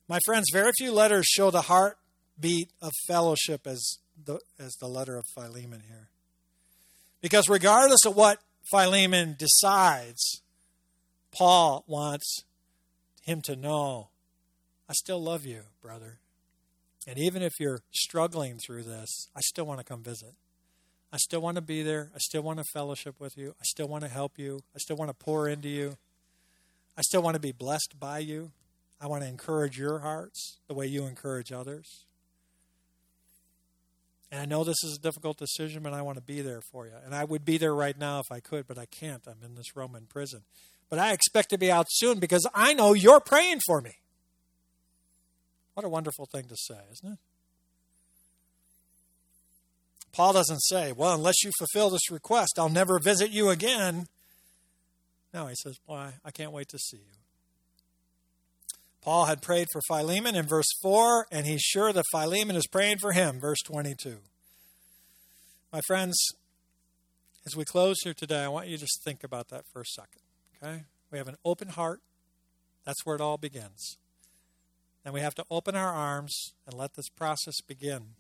My 0.09 0.19
friends, 0.25 0.47
very 0.51 0.73
few 0.79 0.91
letters 0.91 1.27
show 1.27 1.51
the 1.51 1.63
heartbeat 1.63 2.71
of 2.81 2.93
fellowship 3.07 3.67
as 3.67 3.99
the, 4.25 4.41
as 4.59 4.73
the 4.81 4.89
letter 4.89 5.19
of 5.19 5.27
Philemon 5.35 5.83
here. 5.87 6.09
Because 7.21 7.47
regardless 7.51 8.07
of 8.07 8.17
what 8.17 8.39
Philemon 8.71 9.37
decides, 9.39 10.43
Paul 11.33 11.85
wants 11.87 12.45
him 13.23 13.41
to 13.43 13.57
know, 13.57 14.09
I 14.89 14.93
still 14.93 15.23
love 15.23 15.47
you, 15.47 15.63
brother. 15.83 16.19
And 17.07 17.19
even 17.19 17.43
if 17.43 17.55
you're 17.59 17.81
struggling 17.91 18.59
through 18.59 18.83
this, 18.83 19.29
I 19.35 19.41
still 19.41 19.65
want 19.65 19.81
to 19.81 19.85
come 19.85 20.03
visit. 20.03 20.35
I 21.11 21.17
still 21.17 21.41
want 21.41 21.55
to 21.57 21.63
be 21.63 21.83
there. 21.83 22.11
I 22.15 22.19
still 22.19 22.43
want 22.43 22.59
to 22.59 22.65
fellowship 22.65 23.19
with 23.19 23.39
you. 23.39 23.55
I 23.59 23.65
still 23.65 23.89
want 23.89 24.05
to 24.05 24.11
help 24.11 24.39
you. 24.39 24.61
I 24.75 24.79
still 24.79 24.97
want 24.97 25.09
to 25.09 25.15
pour 25.15 25.49
into 25.49 25.69
you. 25.69 25.97
I 26.97 27.03
still 27.03 27.23
want 27.23 27.35
to 27.35 27.41
be 27.41 27.53
blessed 27.53 27.99
by 27.99 28.19
you. 28.19 28.51
I 29.01 29.07
want 29.07 29.23
to 29.23 29.29
encourage 29.29 29.79
your 29.79 30.01
hearts 30.01 30.59
the 30.67 30.75
way 30.75 30.87
you 30.87 31.07
encourage 31.07 31.53
others. 31.53 32.05
And 34.31 34.41
I 34.41 34.45
know 34.45 34.63
this 34.63 34.83
is 34.85 34.97
a 34.99 35.01
difficult 35.01 35.39
decision, 35.39 35.83
but 35.83 35.95
I 35.95 36.03
want 36.03 36.17
to 36.17 36.23
be 36.23 36.43
there 36.43 36.61
for 36.61 36.87
you. 36.87 36.93
And 37.05 37.15
I 37.15 37.25
would 37.25 37.45
be 37.45 37.57
there 37.57 37.75
right 37.75 37.99
now 37.99 38.21
if 38.21 38.31
I 38.31 38.41
could, 38.41 38.67
but 38.67 38.77
I 38.77 38.85
can't. 38.85 39.23
I'm 39.27 39.43
in 39.43 39.55
this 39.55 39.75
Roman 39.75 40.07
prison. 40.07 40.43
But 40.91 40.99
I 40.99 41.13
expect 41.13 41.51
to 41.51 41.59
be 41.59 41.71
out 41.71 41.87
soon 41.89 42.19
because 42.19 42.47
I 42.55 42.75
know 42.75 42.93
you're 42.93 43.21
praying 43.21 43.61
for 43.67 43.81
me. 43.81 43.93
What 45.75 45.87
a 45.87 45.89
wonderful 45.89 46.27
thing 46.27 46.45
to 46.49 46.57
say, 46.57 46.81
isn't 46.93 47.13
it? 47.13 47.19
Paul 50.13 50.33
doesn't 50.33 50.61
say, 50.61 50.93
Well, 50.93 51.15
unless 51.15 51.45
you 51.45 51.53
fulfill 51.59 51.91
this 51.91 52.11
request, 52.11 52.55
I'll 52.59 52.69
never 52.69 52.99
visit 52.99 53.31
you 53.31 53.51
again. 53.51 54.07
No, 55.33 55.47
he 55.47 55.55
says, 55.63 55.79
Why? 55.87 56.15
I 56.25 56.31
can't 56.31 56.53
wait 56.53 56.69
to 56.71 56.79
see 56.79 56.97
you. 56.97 57.19
Paul 59.03 59.27
had 59.27 59.43
prayed 59.43 59.69
for 59.73 59.81
Philemon 59.89 60.35
in 60.35 60.47
verse 60.47 60.69
4, 60.83 61.27
and 61.31 61.47
he's 61.47 61.63
sure 61.63 61.93
that 61.93 62.05
Philemon 62.13 62.57
is 62.57 62.67
praying 62.67 62.99
for 63.01 63.13
him, 63.13 63.41
verse 63.41 63.61
22. 63.65 64.19
My 65.73 65.81
friends, 65.87 66.19
as 67.47 67.57
we 67.57 67.65
close 67.65 67.97
here 68.03 68.15
today, 68.15 68.43
I 68.43 68.49
want 68.49 68.69
you 68.69 68.77
to 68.77 68.81
just 68.83 69.03
think 69.05 69.23
about 69.23 69.49
that 69.49 69.65
for 69.73 69.83
a 69.83 69.87
second. 69.87 70.23
Okay? 70.57 70.85
We 71.11 71.19
have 71.19 71.29
an 71.29 71.37
open 71.45 71.69
heart. 71.69 72.01
That's 72.85 73.05
where 73.05 73.17
it 73.17 73.21
all 73.21 73.39
begins. 73.39 73.97
And 75.05 75.15
we 75.15 75.21
have 75.21 75.35
to 75.37 75.45
open 75.51 75.77
our 75.77 75.93
arms 75.93 76.53
and 76.67 76.75
let 76.75 76.95
this 76.95 77.09
process 77.09 77.61
begin 77.67 78.15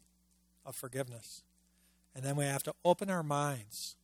of 0.64 0.74
forgiveness. 0.80 1.42
And 2.14 2.24
then 2.24 2.36
we 2.36 2.44
have 2.44 2.62
to 2.64 2.74
open 2.84 3.10
our 3.10 3.22
minds 3.22 3.96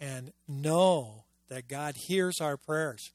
and 0.00 0.32
know 0.48 1.24
that 1.48 1.68
God 1.68 1.94
hears 1.96 2.40
our 2.40 2.56
prayers. 2.56 3.12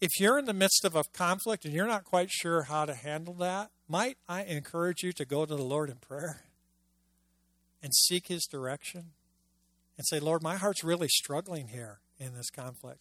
If 0.00 0.18
you're 0.18 0.38
in 0.38 0.46
the 0.46 0.54
midst 0.54 0.84
of 0.84 0.96
a 0.96 1.04
conflict 1.12 1.64
and 1.64 1.74
you're 1.74 1.86
not 1.86 2.04
quite 2.04 2.30
sure 2.30 2.62
how 2.62 2.86
to 2.86 2.94
handle 2.94 3.34
that, 3.34 3.70
might 3.86 4.16
I 4.28 4.44
encourage 4.44 5.02
you 5.02 5.12
to 5.12 5.24
go 5.26 5.44
to 5.44 5.54
the 5.54 5.62
Lord 5.62 5.90
in 5.90 5.96
prayer 5.96 6.44
and 7.82 7.94
seek 7.94 8.28
His 8.28 8.46
direction 8.46 9.10
and 9.98 10.06
say, 10.06 10.18
Lord, 10.18 10.42
my 10.42 10.56
heart's 10.56 10.82
really 10.82 11.08
struggling 11.08 11.68
here 11.68 12.00
in 12.18 12.34
this 12.34 12.48
conflict. 12.48 13.00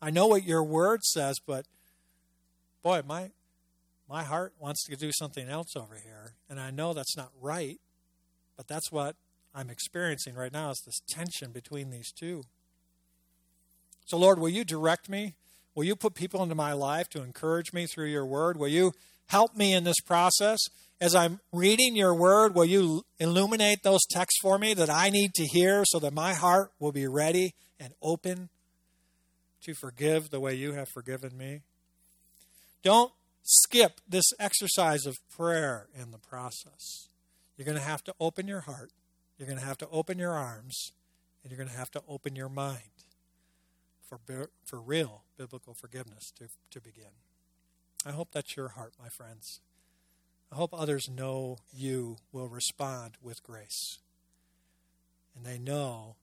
I 0.00 0.10
know 0.10 0.26
what 0.26 0.44
your 0.44 0.64
word 0.64 1.02
says, 1.04 1.36
but 1.46 1.66
boy, 2.82 3.02
my 3.06 3.30
my 4.08 4.24
heart 4.24 4.54
wants 4.58 4.86
to 4.86 4.96
do 4.96 5.10
something 5.12 5.50
else 5.50 5.76
over 5.76 5.96
here, 6.02 6.32
and 6.48 6.58
I 6.58 6.70
know 6.70 6.94
that's 6.94 7.14
not 7.14 7.30
right, 7.38 7.78
but 8.56 8.66
that's 8.66 8.90
what 8.90 9.16
I'm 9.54 9.68
experiencing 9.68 10.34
right 10.34 10.52
now 10.52 10.70
is 10.70 10.80
this 10.80 11.00
tension 11.06 11.52
between 11.52 11.90
these 11.90 12.10
two. 12.10 12.44
So, 14.06 14.16
Lord, 14.16 14.38
will 14.38 14.48
you 14.48 14.64
direct 14.64 15.10
me? 15.10 15.34
Will 15.78 15.84
you 15.84 15.94
put 15.94 16.16
people 16.16 16.42
into 16.42 16.56
my 16.56 16.72
life 16.72 17.08
to 17.10 17.22
encourage 17.22 17.72
me 17.72 17.86
through 17.86 18.08
your 18.08 18.26
word? 18.26 18.56
Will 18.56 18.66
you 18.66 18.94
help 19.26 19.56
me 19.56 19.72
in 19.72 19.84
this 19.84 20.00
process? 20.00 20.58
As 21.00 21.14
I'm 21.14 21.38
reading 21.52 21.94
your 21.94 22.16
word, 22.16 22.52
will 22.52 22.64
you 22.64 23.04
illuminate 23.20 23.84
those 23.84 24.00
texts 24.10 24.40
for 24.42 24.58
me 24.58 24.74
that 24.74 24.90
I 24.90 25.08
need 25.08 25.34
to 25.34 25.46
hear 25.46 25.84
so 25.86 26.00
that 26.00 26.12
my 26.12 26.34
heart 26.34 26.72
will 26.80 26.90
be 26.90 27.06
ready 27.06 27.54
and 27.78 27.92
open 28.02 28.48
to 29.62 29.72
forgive 29.72 30.30
the 30.30 30.40
way 30.40 30.52
you 30.52 30.72
have 30.72 30.88
forgiven 30.88 31.38
me? 31.38 31.60
Don't 32.82 33.12
skip 33.44 34.00
this 34.08 34.26
exercise 34.40 35.06
of 35.06 35.14
prayer 35.36 35.86
in 35.96 36.10
the 36.10 36.18
process. 36.18 37.06
You're 37.56 37.66
going 37.66 37.78
to 37.78 37.84
have 37.84 38.02
to 38.02 38.14
open 38.18 38.48
your 38.48 38.62
heart, 38.62 38.90
you're 39.38 39.46
going 39.46 39.60
to 39.60 39.64
have 39.64 39.78
to 39.78 39.88
open 39.92 40.18
your 40.18 40.32
arms, 40.32 40.90
and 41.44 41.52
you're 41.52 41.58
going 41.58 41.70
to 41.70 41.78
have 41.78 41.92
to 41.92 42.02
open 42.08 42.34
your 42.34 42.48
mind 42.48 42.98
for, 44.08 44.18
for 44.64 44.80
real 44.80 45.22
biblical 45.36 45.74
forgiveness 45.74 46.30
to, 46.38 46.48
to 46.70 46.80
begin. 46.80 47.12
I 48.06 48.12
hope 48.12 48.28
that's 48.32 48.56
your 48.56 48.68
heart, 48.68 48.94
my 49.00 49.08
friends. 49.08 49.60
I 50.50 50.56
hope 50.56 50.70
others 50.72 51.08
know 51.08 51.58
you 51.72 52.16
will 52.32 52.48
respond 52.48 53.14
with 53.22 53.42
grace. 53.42 53.98
And 55.36 55.44
they 55.44 55.58
know 55.58 56.16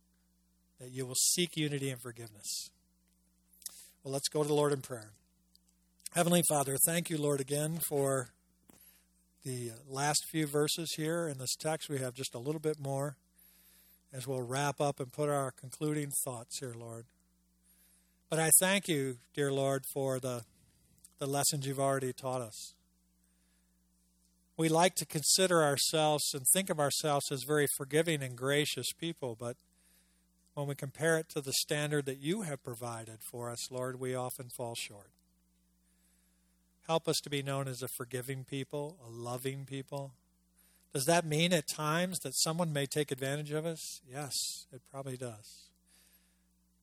that 0.79 0.91
you 0.91 1.05
will 1.05 1.15
seek 1.15 1.55
unity 1.55 1.89
and 1.89 2.01
forgiveness. 2.01 2.69
Well, 4.03 4.13
let's 4.13 4.27
go 4.27 4.41
to 4.41 4.47
the 4.47 4.53
Lord 4.53 4.73
in 4.73 4.81
prayer. 4.81 5.11
Heavenly 6.13 6.43
Father, 6.49 6.77
thank 6.85 7.09
you, 7.09 7.17
Lord, 7.17 7.41
again 7.41 7.79
for 7.89 8.29
the 9.43 9.71
last 9.87 10.25
few 10.31 10.47
verses 10.47 10.93
here 10.97 11.27
in 11.27 11.37
this 11.37 11.55
text. 11.55 11.89
We 11.89 11.99
have 11.99 12.13
just 12.13 12.33
a 12.33 12.39
little 12.39 12.59
bit 12.59 12.79
more 12.79 13.15
as 14.11 14.25
we'll 14.25 14.41
wrap 14.41 14.81
up 14.81 14.99
and 14.99 15.11
put 15.11 15.29
our 15.29 15.51
concluding 15.51 16.11
thoughts 16.23 16.59
here, 16.59 16.73
Lord. 16.77 17.05
But 18.29 18.39
I 18.39 18.49
thank 18.59 18.87
you, 18.87 19.17
dear 19.33 19.51
Lord, 19.51 19.85
for 19.93 20.19
the, 20.19 20.43
the 21.19 21.27
lessons 21.27 21.67
you've 21.67 21.79
already 21.79 22.11
taught 22.11 22.41
us. 22.41 22.73
We 24.57 24.69
like 24.69 24.95
to 24.95 25.05
consider 25.05 25.63
ourselves 25.63 26.33
and 26.33 26.45
think 26.53 26.69
of 26.69 26.79
ourselves 26.79 27.31
as 27.31 27.43
very 27.45 27.67
forgiving 27.77 28.23
and 28.23 28.35
gracious 28.35 28.93
people, 28.93 29.35
but 29.39 29.57
when 30.53 30.65
we 30.67 30.75
compare 30.75 31.17
it 31.17 31.27
to 31.29 31.41
the 31.41 31.51
standard 31.51 32.05
that 32.05 32.19
you 32.19 32.43
have 32.43 32.63
provided 32.63 33.19
for 33.29 33.49
us, 33.49 33.69
Lord, 33.69 33.99
we 33.99 34.15
often 34.15 34.47
fall 34.55 34.73
short. 34.73 35.11
Help 36.87 37.07
us 37.07 37.17
to 37.23 37.29
be 37.29 37.43
known 37.43 37.67
as 37.67 37.81
a 37.81 37.89
forgiving 37.97 38.45
people, 38.45 38.97
a 39.05 39.09
loving 39.09 39.65
people. 39.65 40.13
Does 40.93 41.05
that 41.05 41.25
mean 41.25 41.51
at 41.51 41.67
times 41.67 42.19
that 42.19 42.35
someone 42.35 42.71
may 42.71 42.85
take 42.85 43.11
advantage 43.11 43.51
of 43.51 43.65
us? 43.65 44.01
Yes, 44.09 44.33
it 44.71 44.81
probably 44.89 45.17
does. 45.17 45.65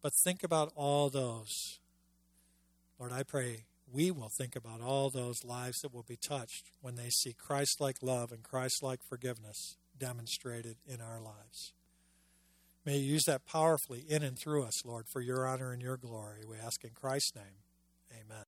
But 0.03 0.13
think 0.25 0.43
about 0.43 0.73
all 0.75 1.09
those. 1.09 1.79
Lord, 2.99 3.13
I 3.13 3.23
pray 3.23 3.65
we 3.91 4.11
will 4.11 4.31
think 4.31 4.57
about 4.57 4.81
all 4.81 5.11
those 5.11 5.45
lives 5.45 5.81
that 5.81 5.95
will 5.95 6.05
be 6.07 6.17
touched 6.17 6.71
when 6.81 6.97
they 6.97 7.11
see 7.11 7.35
Christ 7.35 7.81
like 7.81 7.97
love 8.03 8.33
and 8.33 8.43
Christ 8.43 8.83
like 8.83 9.01
forgiveness 9.03 9.77
demonstrated 9.99 10.77
in 10.87 11.01
our 11.01 11.21
lives. 11.21 11.73
May 12.85 12.99
you 12.99 13.13
use 13.13 13.25
that 13.25 13.47
powerfully 13.47 14.05
in 14.09 14.23
and 14.23 14.37
through 14.37 14.65
us, 14.65 14.85
Lord, 14.85 15.07
for 15.07 15.21
your 15.21 15.47
honor 15.47 15.73
and 15.73 15.81
your 15.81 15.97
glory. 15.97 16.41
We 16.49 16.57
ask 16.57 16.83
in 16.83 16.91
Christ's 16.91 17.37
name. 17.37 17.63
Amen. 18.13 18.39